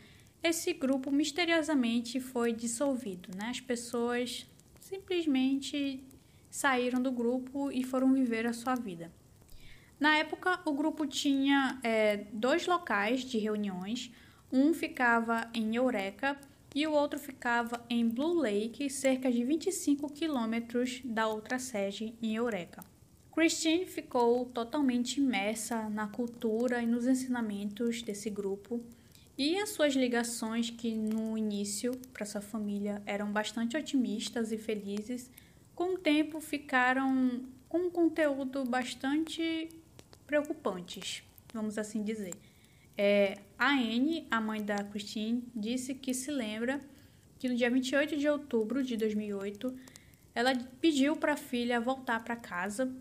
esse 0.43 0.73
grupo 0.73 1.09
misteriosamente 1.11 2.19
foi 2.19 2.51
dissolvido. 2.51 3.29
Né? 3.37 3.51
As 3.51 3.61
pessoas 3.61 4.45
simplesmente 4.81 6.03
saíram 6.49 7.01
do 7.01 7.09
grupo 7.09 7.71
e 7.71 7.81
foram 7.81 8.13
viver 8.13 8.45
a 8.45 8.51
sua 8.51 8.75
vida. 8.75 9.09
Na 9.97 10.17
época, 10.17 10.59
o 10.65 10.73
grupo 10.73 11.07
tinha 11.07 11.79
é, 11.83 12.25
dois 12.33 12.67
locais 12.67 13.21
de 13.21 13.37
reuniões. 13.37 14.11
Um 14.51 14.73
ficava 14.73 15.49
em 15.53 15.73
Eureka 15.77 16.37
e 16.73 16.87
o 16.87 16.93
outro 16.93 17.19
ficava 17.19 17.85
em 17.89 18.07
Blue 18.07 18.33
Lake, 18.33 18.89
cerca 18.89 19.31
de 19.31 19.43
25 19.43 20.11
quilômetros 20.11 21.01
da 21.03 21.27
outra 21.27 21.59
sede 21.59 22.15
em 22.21 22.35
Eureka. 22.35 22.83
Christine 23.33 23.85
ficou 23.85 24.45
totalmente 24.45 25.19
imersa 25.19 25.89
na 25.89 26.07
cultura 26.07 26.81
e 26.81 26.85
nos 26.85 27.07
ensinamentos 27.07 28.01
desse 28.01 28.29
grupo 28.29 28.83
e 29.37 29.57
as 29.57 29.69
suas 29.69 29.95
ligações, 29.95 30.69
que 30.69 30.93
no 30.93 31.37
início 31.37 31.97
para 32.13 32.25
sua 32.25 32.41
família 32.41 33.01
eram 33.05 33.31
bastante 33.31 33.77
otimistas 33.77 34.51
e 34.51 34.57
felizes, 34.57 35.31
com 35.73 35.95
o 35.95 35.97
tempo 35.97 36.39
ficaram 36.39 37.41
com 37.67 37.79
um 37.79 37.89
conteúdo 37.89 38.63
bastante 38.65 39.69
preocupantes, 40.27 41.23
vamos 41.53 41.77
assim 41.77 42.03
dizer. 42.03 42.35
É, 43.03 43.39
a 43.57 43.69
Anne, 43.69 44.27
a 44.29 44.39
mãe 44.39 44.63
da 44.63 44.83
Christine, 44.83 45.43
disse 45.55 45.95
que 45.95 46.13
se 46.13 46.29
lembra 46.29 46.79
que 47.39 47.49
no 47.49 47.55
dia 47.55 47.71
28 47.71 48.15
de 48.15 48.29
outubro 48.29 48.83
de 48.83 48.95
2008 48.95 49.75
ela 50.35 50.53
pediu 50.79 51.15
para 51.15 51.33
a 51.33 51.37
filha 51.37 51.81
voltar 51.81 52.23
para 52.23 52.35
casa 52.35 52.93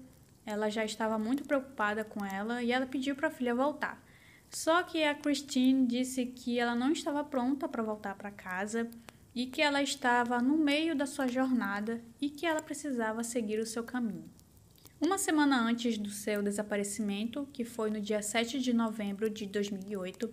ela 0.47 0.71
já 0.71 0.85
estava 0.85 1.19
muito 1.19 1.45
preocupada 1.45 2.03
com 2.03 2.25
ela 2.25 2.63
e 2.63 2.73
ela 2.73 2.87
pediu 2.87 3.15
para 3.15 3.29
a 3.29 3.31
filha 3.31 3.55
voltar. 3.55 4.03
Só 4.49 4.83
que 4.83 5.05
a 5.05 5.15
Christine 5.15 5.87
disse 5.87 6.25
que 6.27 6.59
ela 6.59 6.75
não 6.75 6.93
estava 6.93 7.23
pronta 7.23 7.69
para 7.69 7.83
voltar 7.83 8.15
para 8.15 8.31
casa 8.31 8.91
e 9.35 9.47
que 9.47 9.61
ela 9.61 9.83
estava 9.83 10.41
no 10.41 10.57
meio 10.57 10.97
da 10.97 11.07
sua 11.07 11.29
jornada 11.29 12.03
e 12.19 12.31
que 12.31 12.47
ela 12.47 12.63
precisava 12.63 13.23
seguir 13.23 13.61
o 13.61 13.67
seu 13.67 13.85
caminho. 13.85 14.29
Uma 15.01 15.17
semana 15.17 15.59
antes 15.59 15.97
do 15.97 16.11
seu 16.11 16.43
desaparecimento, 16.43 17.49
que 17.55 17.65
foi 17.65 17.91
no 17.91 18.03
dia 18.03 18.21
7 18.21 18.61
de 18.61 18.75
novembro 18.75 19.31
de 19.31 19.47
2008, 19.47 20.31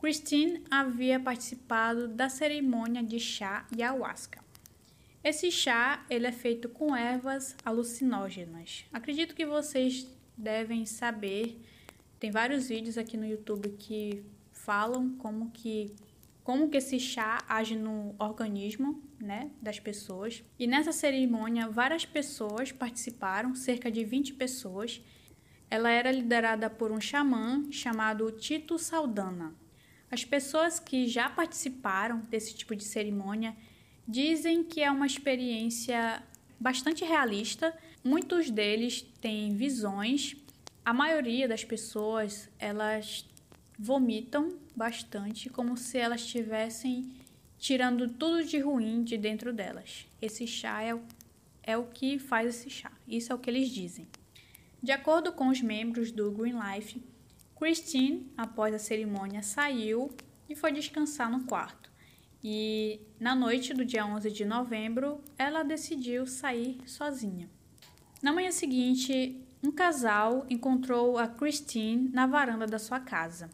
Christine 0.00 0.64
havia 0.70 1.20
participado 1.20 2.08
da 2.08 2.30
cerimônia 2.30 3.02
de 3.02 3.20
chá 3.20 3.66
ayahuasca. 3.70 4.42
Esse 5.22 5.50
chá 5.50 6.06
ele 6.08 6.26
é 6.26 6.32
feito 6.32 6.70
com 6.70 6.96
ervas 6.96 7.54
alucinógenas. 7.62 8.86
Acredito 8.90 9.34
que 9.34 9.44
vocês 9.44 10.06
devem 10.34 10.86
saber. 10.86 11.60
Tem 12.18 12.30
vários 12.30 12.68
vídeos 12.68 12.96
aqui 12.96 13.14
no 13.14 13.26
YouTube 13.26 13.76
que 13.78 14.24
falam 14.52 15.10
como 15.18 15.50
que 15.50 15.94
como 16.48 16.70
que 16.70 16.78
esse 16.78 16.98
chá 16.98 17.44
age 17.46 17.76
no 17.76 18.14
organismo, 18.18 19.02
né, 19.20 19.50
das 19.60 19.78
pessoas. 19.78 20.42
E 20.58 20.66
nessa 20.66 20.92
cerimônia 20.92 21.68
várias 21.68 22.06
pessoas 22.06 22.72
participaram, 22.72 23.54
cerca 23.54 23.90
de 23.90 24.02
20 24.02 24.32
pessoas. 24.32 24.98
Ela 25.70 25.90
era 25.90 26.10
liderada 26.10 26.70
por 26.70 26.90
um 26.90 27.02
xamã 27.02 27.70
chamado 27.70 28.32
Tito 28.32 28.78
Saldana. 28.78 29.54
As 30.10 30.24
pessoas 30.24 30.80
que 30.80 31.06
já 31.06 31.28
participaram 31.28 32.20
desse 32.30 32.54
tipo 32.54 32.74
de 32.74 32.84
cerimônia 32.84 33.54
Dizem 34.08 34.64
que 34.64 34.82
é 34.82 34.90
uma 34.90 35.04
experiência 35.06 36.22
bastante 36.58 37.04
realista. 37.04 37.76
Muitos 38.02 38.50
deles 38.50 39.02
têm 39.20 39.54
visões. 39.54 40.34
A 40.82 40.94
maioria 40.94 41.46
das 41.46 41.62
pessoas, 41.62 42.48
elas 42.58 43.28
vomitam 43.78 44.58
bastante, 44.74 45.48
como 45.48 45.76
se 45.76 45.98
elas 45.98 46.20
estivessem 46.20 47.10
tirando 47.58 48.08
tudo 48.08 48.44
de 48.44 48.58
ruim 48.58 49.02
de 49.02 49.16
dentro 49.16 49.52
delas. 49.52 50.06
Esse 50.20 50.46
chá 50.46 50.82
é, 50.82 50.98
é 51.62 51.76
o 51.76 51.84
que 51.84 52.18
faz 52.18 52.48
esse 52.48 52.70
chá. 52.70 52.90
Isso 53.06 53.32
é 53.32 53.34
o 53.34 53.38
que 53.38 53.50
eles 53.50 53.68
dizem. 53.68 54.08
De 54.82 54.92
acordo 54.92 55.32
com 55.32 55.48
os 55.48 55.60
membros 55.60 56.10
do 56.10 56.30
Green 56.30 56.54
Life, 56.58 57.02
Christine, 57.56 58.30
após 58.36 58.74
a 58.74 58.78
cerimônia, 58.78 59.42
saiu 59.42 60.10
e 60.48 60.54
foi 60.54 60.72
descansar 60.72 61.30
no 61.30 61.44
quarto. 61.44 61.90
E 62.42 63.00
na 63.18 63.34
noite 63.34 63.74
do 63.74 63.84
dia 63.84 64.06
11 64.06 64.30
de 64.30 64.44
novembro, 64.44 65.20
ela 65.36 65.64
decidiu 65.64 66.26
sair 66.26 66.80
sozinha. 66.86 67.50
Na 68.22 68.32
manhã 68.32 68.52
seguinte, 68.52 69.40
um 69.62 69.72
casal 69.72 70.46
encontrou 70.48 71.18
a 71.18 71.26
Christine 71.26 72.08
na 72.10 72.26
varanda 72.26 72.66
da 72.66 72.78
sua 72.78 73.00
casa. 73.00 73.50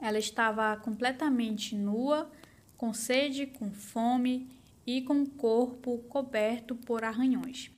Ela 0.00 0.18
estava 0.18 0.76
completamente 0.76 1.74
nua, 1.74 2.30
com 2.76 2.92
sede, 2.92 3.46
com 3.46 3.70
fome 3.70 4.48
e 4.86 5.02
com 5.02 5.22
o 5.22 5.28
corpo 5.28 5.98
coberto 6.08 6.74
por 6.74 7.04
arranhões. 7.04 7.70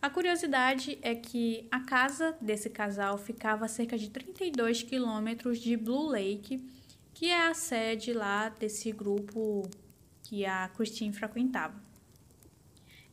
A 0.00 0.08
curiosidade 0.08 0.98
é 1.02 1.14
que 1.14 1.68
a 1.70 1.80
casa 1.80 2.34
desse 2.40 2.70
casal 2.70 3.18
ficava 3.18 3.66
a 3.66 3.68
cerca 3.68 3.98
de 3.98 4.08
32 4.08 4.82
quilômetros 4.82 5.58
de 5.58 5.76
Blue 5.76 6.08
Lake 6.08 6.64
que 7.20 7.26
é 7.28 7.48
a 7.48 7.52
sede 7.52 8.14
lá 8.14 8.48
desse 8.48 8.90
grupo 8.92 9.68
que 10.22 10.46
a 10.46 10.68
Christine 10.68 11.12
frequentava. 11.12 11.74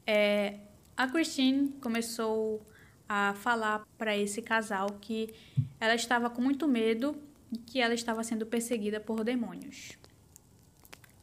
É, 0.06 0.60
a 0.96 1.10
Christine 1.10 1.74
começou 1.82 2.66
a 3.10 3.34
falar 3.34 3.86
para 3.98 4.16
esse 4.16 4.42
casal 4.42 4.92
que 5.02 5.34
ela 5.78 5.94
estava 5.94 6.30
com 6.30 6.42
muito 6.42 6.70
medo 6.70 7.22
que 7.66 7.80
ela 7.80 7.94
estava 7.94 8.24
sendo 8.24 8.46
perseguida 8.46 9.00
por 9.00 9.24
demônios. 9.24 9.98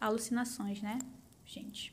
Alucinações, 0.00 0.82
né, 0.82 0.98
gente? 1.44 1.92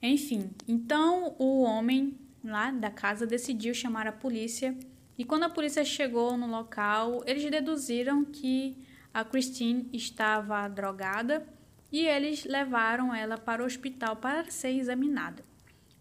Enfim, 0.00 0.50
então 0.66 1.34
o 1.38 1.62
homem 1.62 2.18
lá 2.42 2.70
da 2.70 2.90
casa 2.90 3.26
decidiu 3.26 3.74
chamar 3.74 4.06
a 4.06 4.12
polícia 4.12 4.76
e 5.16 5.24
quando 5.24 5.42
a 5.42 5.50
polícia 5.50 5.84
chegou 5.84 6.36
no 6.36 6.46
local, 6.46 7.22
eles 7.26 7.50
deduziram 7.50 8.24
que 8.24 8.76
a 9.12 9.24
Christine 9.24 9.88
estava 9.92 10.68
drogada 10.68 11.44
e 11.90 12.06
eles 12.06 12.44
levaram 12.44 13.12
ela 13.12 13.36
para 13.36 13.62
o 13.62 13.66
hospital 13.66 14.16
para 14.16 14.48
ser 14.50 14.70
examinada. 14.70 15.44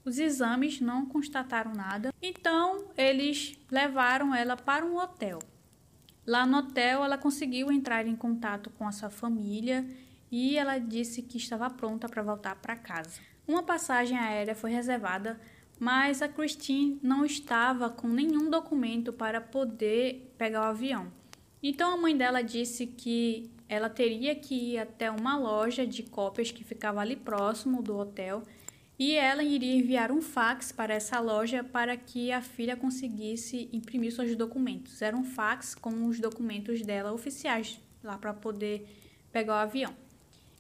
Os 0.06 0.20
exames 0.20 0.80
não 0.80 1.06
constataram 1.06 1.74
nada, 1.74 2.14
então 2.22 2.90
eles 2.96 3.58
levaram 3.72 4.34
ela 4.34 4.56
para 4.56 4.86
um 4.86 4.98
hotel. 4.98 5.40
Lá 6.28 6.46
no 6.46 6.58
hotel, 6.58 7.06
ela 7.06 7.18
conseguiu 7.18 7.72
entrar 7.72 8.06
em 8.06 8.14
contato 8.14 8.70
com 8.72 8.86
a 8.86 8.92
sua 8.92 9.10
família 9.10 9.88
e 10.30 10.58
ela 10.58 10.78
disse 10.78 11.22
que 11.22 11.38
estava 11.38 11.70
pronta 11.70 12.10
para 12.10 12.22
voltar 12.22 12.54
para 12.58 12.76
casa. 12.76 13.22
Uma 13.48 13.64
passagem 13.64 14.18
aérea 14.18 14.54
foi 14.54 14.72
reservada, 14.72 15.40
mas 15.80 16.22
a 16.22 16.28
Christine 16.28 17.00
não 17.02 17.24
estava 17.24 17.90
com 17.90 18.10
nenhum 18.10 18.50
documento 18.50 19.14
para 19.14 19.40
poder 19.40 20.34
pegar 20.38 20.64
o 20.64 20.66
avião. 20.66 21.10
Então 21.64 21.94
a 21.94 21.98
mãe 21.98 22.16
dela 22.16 22.42
disse 22.44 22.86
que 22.86 23.50
ela 23.70 23.90
teria 23.90 24.36
que 24.36 24.74
ir 24.74 24.80
até 24.80 25.10
uma 25.10 25.38
loja 25.38 25.88
de 25.88 26.04
cópias 26.04 26.52
que 26.52 26.62
ficava 26.62 27.00
ali 27.00 27.16
próximo 27.16 27.82
do 27.82 27.98
hotel 27.98 28.44
e 29.00 29.14
ela 29.14 29.44
iria 29.44 29.76
enviar 29.76 30.12
um 30.12 30.22
fax 30.22 30.72
para 30.72 30.94
essa 30.94 31.20
loja 31.20 31.64
para 31.64 31.96
que 31.96 32.32
a 32.32 32.42
filha 32.42 32.76
conseguisse 32.76 33.70
imprimir 33.72 34.12
seus 34.12 34.36
documentos. 34.36 35.02
Era 35.02 35.16
um 35.16 35.24
fax 35.24 35.76
com 35.76 36.08
os 36.08 36.20
documentos 36.20 36.82
dela 36.82 37.12
oficiais 37.12 37.80
lá 38.04 38.18
para 38.18 38.34
poder 38.34 38.88
pegar 39.32 39.54
o 39.54 39.58
avião. 39.58 39.94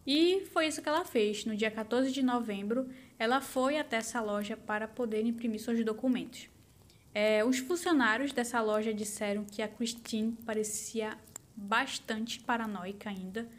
E 0.05 0.45
foi 0.53 0.67
isso 0.67 0.81
que 0.81 0.87
ela 0.87 1.03
fez. 1.03 1.45
No 1.45 1.55
dia 1.55 1.71
14 1.71 2.11
de 2.11 2.21
novembro, 2.21 2.87
ela 3.17 3.41
foi 3.41 3.79
até 3.79 3.97
essa 3.97 4.21
loja 4.21 4.55
para 4.55 4.87
poder 4.87 5.25
imprimir 5.25 5.59
seus 5.59 5.83
documentos. 5.83 6.47
É, 7.13 7.43
os 7.43 7.57
funcionários 7.57 8.31
dessa 8.31 8.61
loja 8.61 8.93
disseram 8.93 9.43
que 9.43 9.63
a 9.63 9.67
Christine 9.67 10.37
parecia 10.45 11.17
bastante 11.55 12.39
paranoica 12.39 13.09
ainda. 13.09 13.49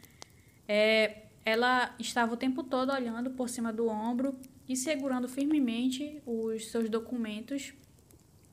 É, 0.68 1.24
ela 1.44 1.92
estava 1.98 2.34
o 2.34 2.36
tempo 2.36 2.62
todo 2.62 2.92
olhando 2.92 3.30
por 3.30 3.48
cima 3.48 3.72
do 3.72 3.88
ombro 3.88 4.38
e 4.68 4.76
segurando 4.76 5.28
firmemente 5.28 6.20
os 6.26 6.66
seus 6.66 6.88
documentos. 6.90 7.72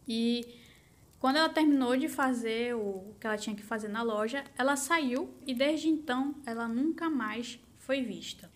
E 0.08 0.46
quando 1.20 1.38
ela 1.38 1.50
terminou 1.50 1.98
de 1.98 2.08
fazer 2.08 2.76
o 2.76 3.16
que 3.20 3.28
ela 3.28 3.38
tinha 3.38 3.56
que 3.56 3.64
fazer 3.64 3.88
na 3.88 4.02
loja, 4.02 4.44
ela 4.58 4.76
saiu 4.76 5.34
e 5.46 5.54
desde 5.54 5.90
então 5.90 6.36
ela 6.46 6.68
nunca 6.68 7.10
mais 7.10 7.60
foi 7.80 8.02
vista. 8.02 8.50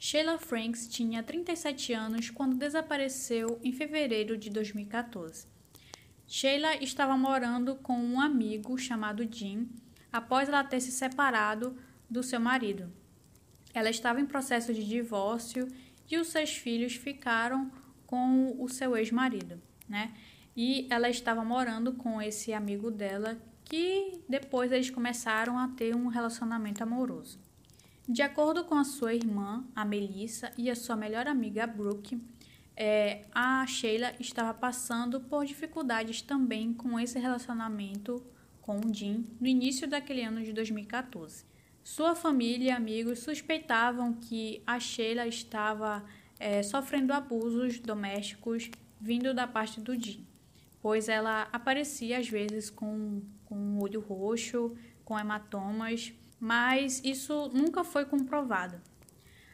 Sheila 0.00 0.38
Franks 0.38 0.88
tinha 0.88 1.22
37 1.22 1.92
anos 1.92 2.30
quando 2.30 2.56
desapareceu 2.56 3.60
em 3.62 3.72
fevereiro 3.72 4.36
de 4.36 4.50
2014. 4.50 5.46
Sheila 6.26 6.74
estava 6.76 7.16
morando 7.16 7.76
com 7.76 7.96
um 7.96 8.20
amigo 8.20 8.76
chamado 8.78 9.28
Jim 9.30 9.68
após 10.12 10.48
ela 10.48 10.64
ter 10.64 10.80
se 10.80 10.90
separado 10.90 11.76
do 12.08 12.22
seu 12.22 12.40
marido. 12.40 12.92
Ela 13.72 13.90
estava 13.90 14.20
em 14.20 14.26
processo 14.26 14.74
de 14.74 14.84
divórcio 14.84 15.68
e 16.12 16.18
os 16.18 16.28
seus 16.28 16.54
filhos 16.54 16.94
ficaram 16.94 17.72
com 18.06 18.54
o 18.62 18.68
seu 18.68 18.94
ex-marido, 18.94 19.58
né? 19.88 20.12
E 20.54 20.86
ela 20.90 21.08
estava 21.08 21.42
morando 21.42 21.94
com 21.94 22.20
esse 22.20 22.52
amigo 22.52 22.90
dela 22.90 23.40
que 23.64 24.20
depois 24.28 24.70
eles 24.70 24.90
começaram 24.90 25.58
a 25.58 25.68
ter 25.68 25.96
um 25.96 26.08
relacionamento 26.08 26.82
amoroso. 26.82 27.40
De 28.06 28.20
acordo 28.20 28.64
com 28.64 28.74
a 28.74 28.84
sua 28.84 29.14
irmã, 29.14 29.64
a 29.74 29.86
Melissa, 29.86 30.52
e 30.58 30.68
a 30.68 30.76
sua 30.76 30.96
melhor 30.96 31.26
amiga, 31.26 31.64
a 31.64 31.66
Brooke, 31.66 32.20
é, 32.76 33.24
a 33.32 33.66
Sheila 33.66 34.12
estava 34.20 34.52
passando 34.52 35.18
por 35.18 35.46
dificuldades 35.46 36.20
também 36.20 36.74
com 36.74 37.00
esse 37.00 37.18
relacionamento 37.18 38.22
com 38.60 38.76
o 38.76 38.92
Jim 38.92 39.24
no 39.40 39.46
início 39.46 39.88
daquele 39.88 40.22
ano 40.22 40.42
de 40.42 40.52
2014. 40.52 41.51
Sua 41.82 42.14
família 42.14 42.68
e 42.68 42.70
amigos 42.70 43.20
suspeitavam 43.20 44.12
que 44.14 44.62
a 44.66 44.78
Sheila 44.78 45.26
estava 45.26 46.04
é, 46.38 46.62
sofrendo 46.62 47.12
abusos 47.12 47.78
domésticos 47.78 48.70
vindo 49.00 49.34
da 49.34 49.46
parte 49.46 49.80
do 49.80 50.00
Jim, 50.00 50.26
pois 50.80 51.08
ela 51.08 51.48
aparecia 51.52 52.18
às 52.18 52.28
vezes 52.28 52.70
com, 52.70 53.22
com 53.44 53.56
um 53.56 53.80
olho 53.82 54.00
roxo, 54.00 54.76
com 55.04 55.18
hematomas 55.18 56.12
mas 56.44 57.00
isso 57.04 57.48
nunca 57.54 57.84
foi 57.84 58.04
comprovado. 58.04 58.80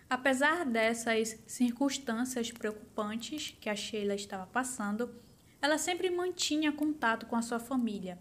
Apesar 0.09 0.65
dessas 0.65 1.39
circunstâncias 1.47 2.51
preocupantes 2.51 3.55
que 3.61 3.69
a 3.69 3.77
Sheila 3.77 4.15
estava 4.15 4.47
passando, 4.47 5.15
ela 5.61 5.77
sempre 5.77 6.09
mantinha 6.09 6.73
contato 6.73 7.27
com 7.27 7.37
a 7.37 7.43
sua 7.43 7.59
família, 7.59 8.19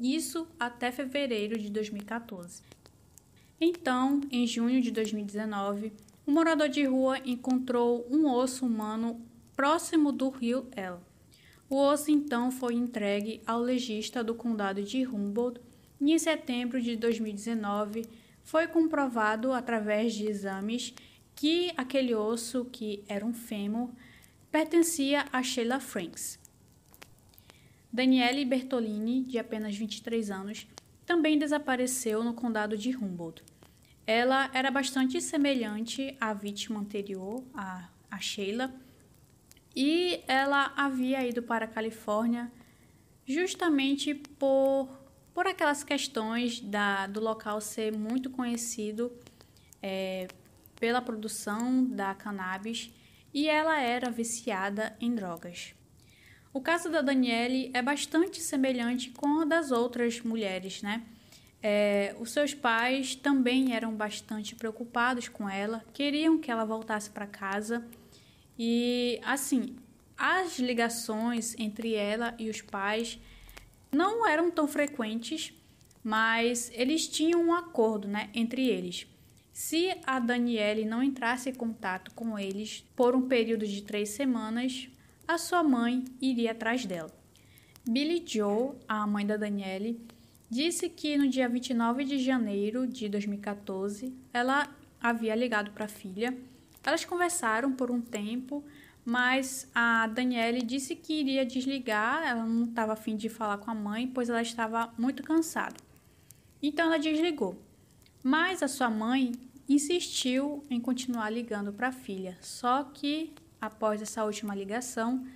isso 0.00 0.48
até 0.58 0.90
fevereiro 0.90 1.58
de 1.58 1.68
2014. 1.68 2.62
Então, 3.60 4.20
em 4.30 4.46
junho 4.46 4.82
de 4.82 4.90
2019, 4.90 5.92
um 6.26 6.32
morador 6.32 6.68
de 6.68 6.84
rua 6.84 7.18
encontrou 7.24 8.06
um 8.10 8.30
osso 8.30 8.66
humano 8.66 9.20
próximo 9.54 10.12
do 10.12 10.28
rio 10.28 10.66
El. 10.76 11.00
O 11.68 11.76
osso 11.76 12.10
então 12.10 12.50
foi 12.50 12.74
entregue 12.74 13.40
ao 13.46 13.60
legista 13.60 14.22
do 14.22 14.34
condado 14.34 14.82
de 14.82 15.06
Humboldt 15.06 15.60
e 16.00 16.12
em 16.12 16.18
setembro 16.18 16.80
de 16.80 16.96
2019 16.96 18.06
foi 18.44 18.68
comprovado 18.68 19.52
através 19.52 20.14
de 20.14 20.26
exames 20.26 20.94
que 21.34 21.72
aquele 21.76 22.14
osso, 22.14 22.64
que 22.66 23.02
era 23.08 23.24
um 23.24 23.32
fêmur, 23.32 23.90
pertencia 24.50 25.26
a 25.32 25.42
Sheila 25.42 25.80
Franks. 25.80 26.38
Daniele 27.92 28.44
Bertolini, 28.44 29.22
de 29.22 29.38
apenas 29.38 29.74
23 29.74 30.30
anos, 30.30 30.66
também 31.06 31.38
desapareceu 31.38 32.22
no 32.22 32.34
condado 32.34 32.76
de 32.76 32.94
Humboldt. 32.94 33.42
Ela 34.06 34.50
era 34.52 34.70
bastante 34.70 35.20
semelhante 35.20 36.16
à 36.20 36.34
vítima 36.34 36.80
anterior, 36.80 37.42
a, 37.54 37.88
a 38.10 38.18
Sheila, 38.18 38.74
e 39.74 40.22
ela 40.26 40.72
havia 40.76 41.26
ido 41.26 41.42
para 41.42 41.64
a 41.64 41.68
Califórnia 41.68 42.50
justamente 43.24 44.14
por 44.14 44.88
por 45.36 45.46
aquelas 45.46 45.84
questões 45.84 46.60
da, 46.60 47.06
do 47.06 47.20
local 47.20 47.60
ser 47.60 47.92
muito 47.92 48.30
conhecido 48.30 49.12
é, 49.82 50.28
pela 50.80 51.02
produção 51.02 51.84
da 51.84 52.14
cannabis 52.14 52.90
e 53.34 53.46
ela 53.46 53.78
era 53.78 54.10
viciada 54.10 54.96
em 54.98 55.14
drogas. 55.14 55.75
O 56.56 56.60
caso 56.62 56.88
da 56.88 57.02
Daniele 57.02 57.70
é 57.74 57.82
bastante 57.82 58.40
semelhante 58.40 59.10
com 59.10 59.42
o 59.42 59.44
das 59.44 59.70
outras 59.70 60.22
mulheres, 60.22 60.80
né? 60.80 61.02
É, 61.62 62.16
os 62.18 62.30
seus 62.30 62.54
pais 62.54 63.14
também 63.14 63.74
eram 63.74 63.94
bastante 63.94 64.54
preocupados 64.54 65.28
com 65.28 65.46
ela, 65.46 65.84
queriam 65.92 66.38
que 66.38 66.50
ela 66.50 66.64
voltasse 66.64 67.10
para 67.10 67.26
casa 67.26 67.86
e, 68.58 69.20
assim, 69.22 69.76
as 70.16 70.58
ligações 70.58 71.54
entre 71.58 71.92
ela 71.92 72.34
e 72.38 72.48
os 72.48 72.62
pais 72.62 73.18
não 73.92 74.26
eram 74.26 74.50
tão 74.50 74.66
frequentes, 74.66 75.52
mas 76.02 76.72
eles 76.72 77.06
tinham 77.06 77.42
um 77.42 77.52
acordo 77.52 78.08
né, 78.08 78.30
entre 78.32 78.66
eles. 78.66 79.06
Se 79.52 79.94
a 80.06 80.18
Daniele 80.18 80.86
não 80.86 81.02
entrasse 81.02 81.50
em 81.50 81.54
contato 81.54 82.12
com 82.14 82.38
eles 82.38 82.82
por 82.96 83.14
um 83.14 83.28
período 83.28 83.66
de 83.66 83.82
três 83.82 84.08
semanas, 84.08 84.88
a 85.26 85.38
sua 85.38 85.62
mãe 85.62 86.04
iria 86.20 86.52
atrás 86.52 86.84
dela. 86.84 87.10
Billy 87.88 88.22
Joe, 88.26 88.72
a 88.88 89.06
mãe 89.06 89.26
da 89.26 89.36
Daniele, 89.36 90.00
disse 90.50 90.88
que 90.88 91.16
no 91.16 91.28
dia 91.28 91.48
29 91.48 92.04
de 92.04 92.18
janeiro 92.18 92.86
de 92.86 93.08
2014 93.08 94.12
ela 94.32 94.68
havia 95.00 95.34
ligado 95.34 95.70
para 95.72 95.86
a 95.86 95.88
filha. 95.88 96.36
Elas 96.84 97.04
conversaram 97.04 97.72
por 97.72 97.90
um 97.90 98.00
tempo, 98.00 98.64
mas 99.04 99.68
a 99.74 100.06
Daniele 100.06 100.62
disse 100.62 100.94
que 100.94 101.20
iria 101.20 101.44
desligar, 101.44 102.26
ela 102.26 102.44
não 102.44 102.64
estava 102.64 102.92
afim 102.92 103.16
de 103.16 103.28
falar 103.28 103.58
com 103.58 103.70
a 103.70 103.74
mãe, 103.74 104.06
pois 104.06 104.28
ela 104.28 104.42
estava 104.42 104.92
muito 104.96 105.22
cansada. 105.22 105.76
Então 106.62 106.86
ela 106.86 106.98
desligou. 106.98 107.56
Mas 108.22 108.62
a 108.62 108.68
sua 108.68 108.90
mãe 108.90 109.32
insistiu 109.68 110.64
em 110.70 110.80
continuar 110.80 111.30
ligando 111.30 111.72
para 111.72 111.88
a 111.88 111.92
filha, 111.92 112.36
só 112.40 112.84
que 112.84 113.32
após 113.60 114.02
essa 114.02 114.24
última 114.24 114.54
ligação, 114.54 115.26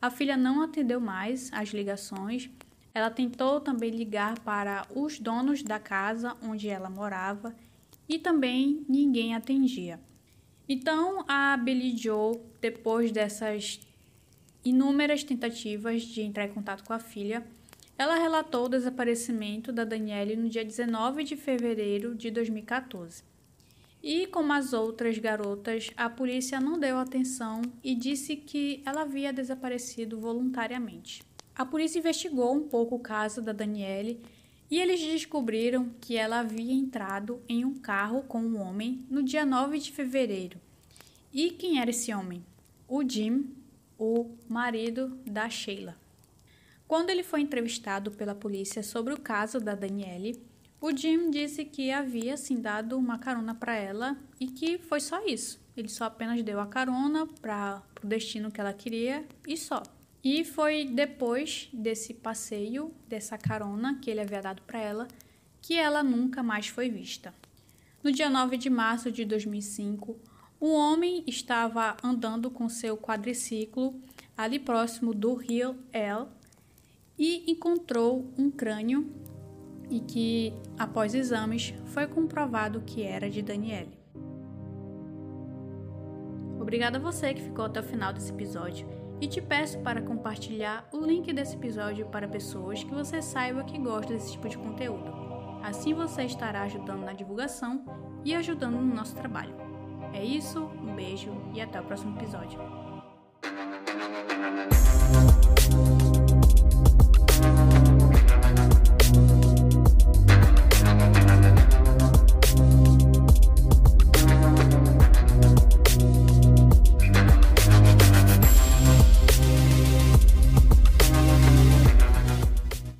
a 0.00 0.10
filha 0.10 0.36
não 0.36 0.62
atendeu 0.62 1.00
mais 1.00 1.52
as 1.52 1.70
ligações. 1.70 2.48
Ela 2.94 3.10
tentou 3.10 3.60
também 3.60 3.90
ligar 3.90 4.38
para 4.40 4.86
os 4.94 5.18
donos 5.18 5.62
da 5.62 5.78
casa 5.78 6.36
onde 6.42 6.68
ela 6.68 6.88
morava 6.88 7.54
e 8.08 8.18
também 8.18 8.84
ninguém 8.88 9.34
atendia. 9.34 10.00
Então, 10.68 11.24
a 11.28 11.56
Billy 11.56 11.96
Joe, 11.96 12.40
depois 12.60 13.12
dessas 13.12 13.80
inúmeras 14.64 15.24
tentativas 15.24 16.02
de 16.02 16.22
entrar 16.22 16.44
em 16.44 16.52
contato 16.52 16.84
com 16.84 16.92
a 16.92 16.98
filha, 16.98 17.46
ela 17.98 18.14
relatou 18.14 18.64
o 18.64 18.68
desaparecimento 18.68 19.72
da 19.72 19.84
Danielle 19.84 20.36
no 20.36 20.48
dia 20.48 20.64
19 20.64 21.24
de 21.24 21.36
fevereiro 21.36 22.14
de 22.14 22.30
2014. 22.30 23.29
E, 24.02 24.26
como 24.26 24.52
as 24.52 24.72
outras 24.72 25.18
garotas, 25.18 25.90
a 25.96 26.08
polícia 26.08 26.58
não 26.58 26.78
deu 26.78 26.98
atenção 26.98 27.60
e 27.84 27.94
disse 27.94 28.34
que 28.36 28.82
ela 28.84 29.02
havia 29.02 29.32
desaparecido 29.32 30.18
voluntariamente. 30.18 31.22
A 31.54 31.66
polícia 31.66 31.98
investigou 31.98 32.54
um 32.54 32.66
pouco 32.66 32.96
o 32.96 33.00
caso 33.00 33.42
da 33.42 33.52
Danielle 33.52 34.20
e 34.70 34.78
eles 34.78 35.00
descobriram 35.00 35.90
que 36.00 36.16
ela 36.16 36.40
havia 36.40 36.72
entrado 36.72 37.42
em 37.46 37.64
um 37.64 37.74
carro 37.74 38.22
com 38.22 38.40
um 38.40 38.58
homem 38.58 39.04
no 39.10 39.22
dia 39.22 39.44
9 39.44 39.78
de 39.78 39.92
fevereiro. 39.92 40.58
E 41.32 41.50
quem 41.50 41.80
era 41.80 41.90
esse 41.90 42.14
homem? 42.14 42.42
O 42.88 43.06
Jim, 43.06 43.54
o 43.98 44.30
marido 44.48 45.18
da 45.26 45.50
Sheila. 45.50 45.96
Quando 46.88 47.10
ele 47.10 47.22
foi 47.22 47.40
entrevistado 47.40 48.10
pela 48.10 48.34
polícia 48.34 48.82
sobre 48.82 49.12
o 49.12 49.20
caso 49.20 49.60
da 49.60 49.74
Danielle, 49.74 50.42
o 50.80 50.96
Jim 50.96 51.30
disse 51.30 51.64
que 51.64 51.90
havia 51.90 52.36
sim 52.36 52.60
dado 52.60 52.96
uma 52.96 53.18
carona 53.18 53.54
para 53.54 53.76
ela 53.76 54.16
e 54.40 54.46
que 54.46 54.78
foi 54.78 54.98
só 54.98 55.24
isso. 55.26 55.60
Ele 55.76 55.88
só 55.88 56.04
apenas 56.04 56.42
deu 56.42 56.58
a 56.58 56.66
carona 56.66 57.26
para 57.26 57.82
o 58.02 58.06
destino 58.06 58.50
que 58.50 58.60
ela 58.60 58.72
queria 58.72 59.26
e 59.46 59.56
só. 59.56 59.82
E 60.24 60.44
foi 60.44 60.84
depois 60.84 61.68
desse 61.72 62.14
passeio, 62.14 62.94
dessa 63.06 63.36
carona 63.36 63.98
que 64.00 64.10
ele 64.10 64.20
havia 64.20 64.40
dado 64.40 64.62
para 64.62 64.78
ela, 64.78 65.08
que 65.60 65.74
ela 65.74 66.02
nunca 66.02 66.42
mais 66.42 66.68
foi 66.68 66.88
vista. 66.88 67.34
No 68.02 68.10
dia 68.10 68.30
9 68.30 68.56
de 68.56 68.70
março 68.70 69.12
de 69.12 69.24
2005, 69.26 70.18
um 70.60 70.72
homem 70.72 71.24
estava 71.26 71.96
andando 72.02 72.50
com 72.50 72.68
seu 72.68 72.96
quadriciclo 72.96 73.94
ali 74.36 74.58
próximo 74.58 75.12
do 75.12 75.34
rio 75.34 75.76
El 75.92 76.28
e 77.18 77.50
encontrou 77.50 78.32
um 78.38 78.50
crânio 78.50 79.10
e 79.90 80.00
que, 80.00 80.54
após 80.78 81.14
exames, 81.14 81.74
foi 81.86 82.06
comprovado 82.06 82.80
que 82.80 83.02
era 83.02 83.28
de 83.28 83.42
Daniele. 83.42 83.98
Obrigada 86.60 86.98
a 86.98 87.00
você 87.00 87.34
que 87.34 87.42
ficou 87.42 87.64
até 87.64 87.80
o 87.80 87.82
final 87.82 88.12
desse 88.12 88.30
episódio 88.30 88.86
e 89.20 89.26
te 89.26 89.42
peço 89.42 89.80
para 89.80 90.00
compartilhar 90.00 90.88
o 90.92 90.98
link 90.98 91.32
desse 91.32 91.56
episódio 91.56 92.06
para 92.06 92.28
pessoas 92.28 92.84
que 92.84 92.94
você 92.94 93.20
saiba 93.20 93.64
que 93.64 93.78
gostam 93.78 94.16
desse 94.16 94.32
tipo 94.32 94.48
de 94.48 94.56
conteúdo. 94.56 95.12
Assim 95.62 95.92
você 95.92 96.22
estará 96.22 96.62
ajudando 96.62 97.04
na 97.04 97.12
divulgação 97.12 97.84
e 98.24 98.34
ajudando 98.34 98.74
no 98.74 98.94
nosso 98.94 99.14
trabalho. 99.16 99.54
É 100.12 100.24
isso, 100.24 100.60
um 100.82 100.94
beijo 100.94 101.30
e 101.52 101.60
até 101.60 101.80
o 101.80 101.84
próximo 101.84 102.16
episódio. 102.18 102.58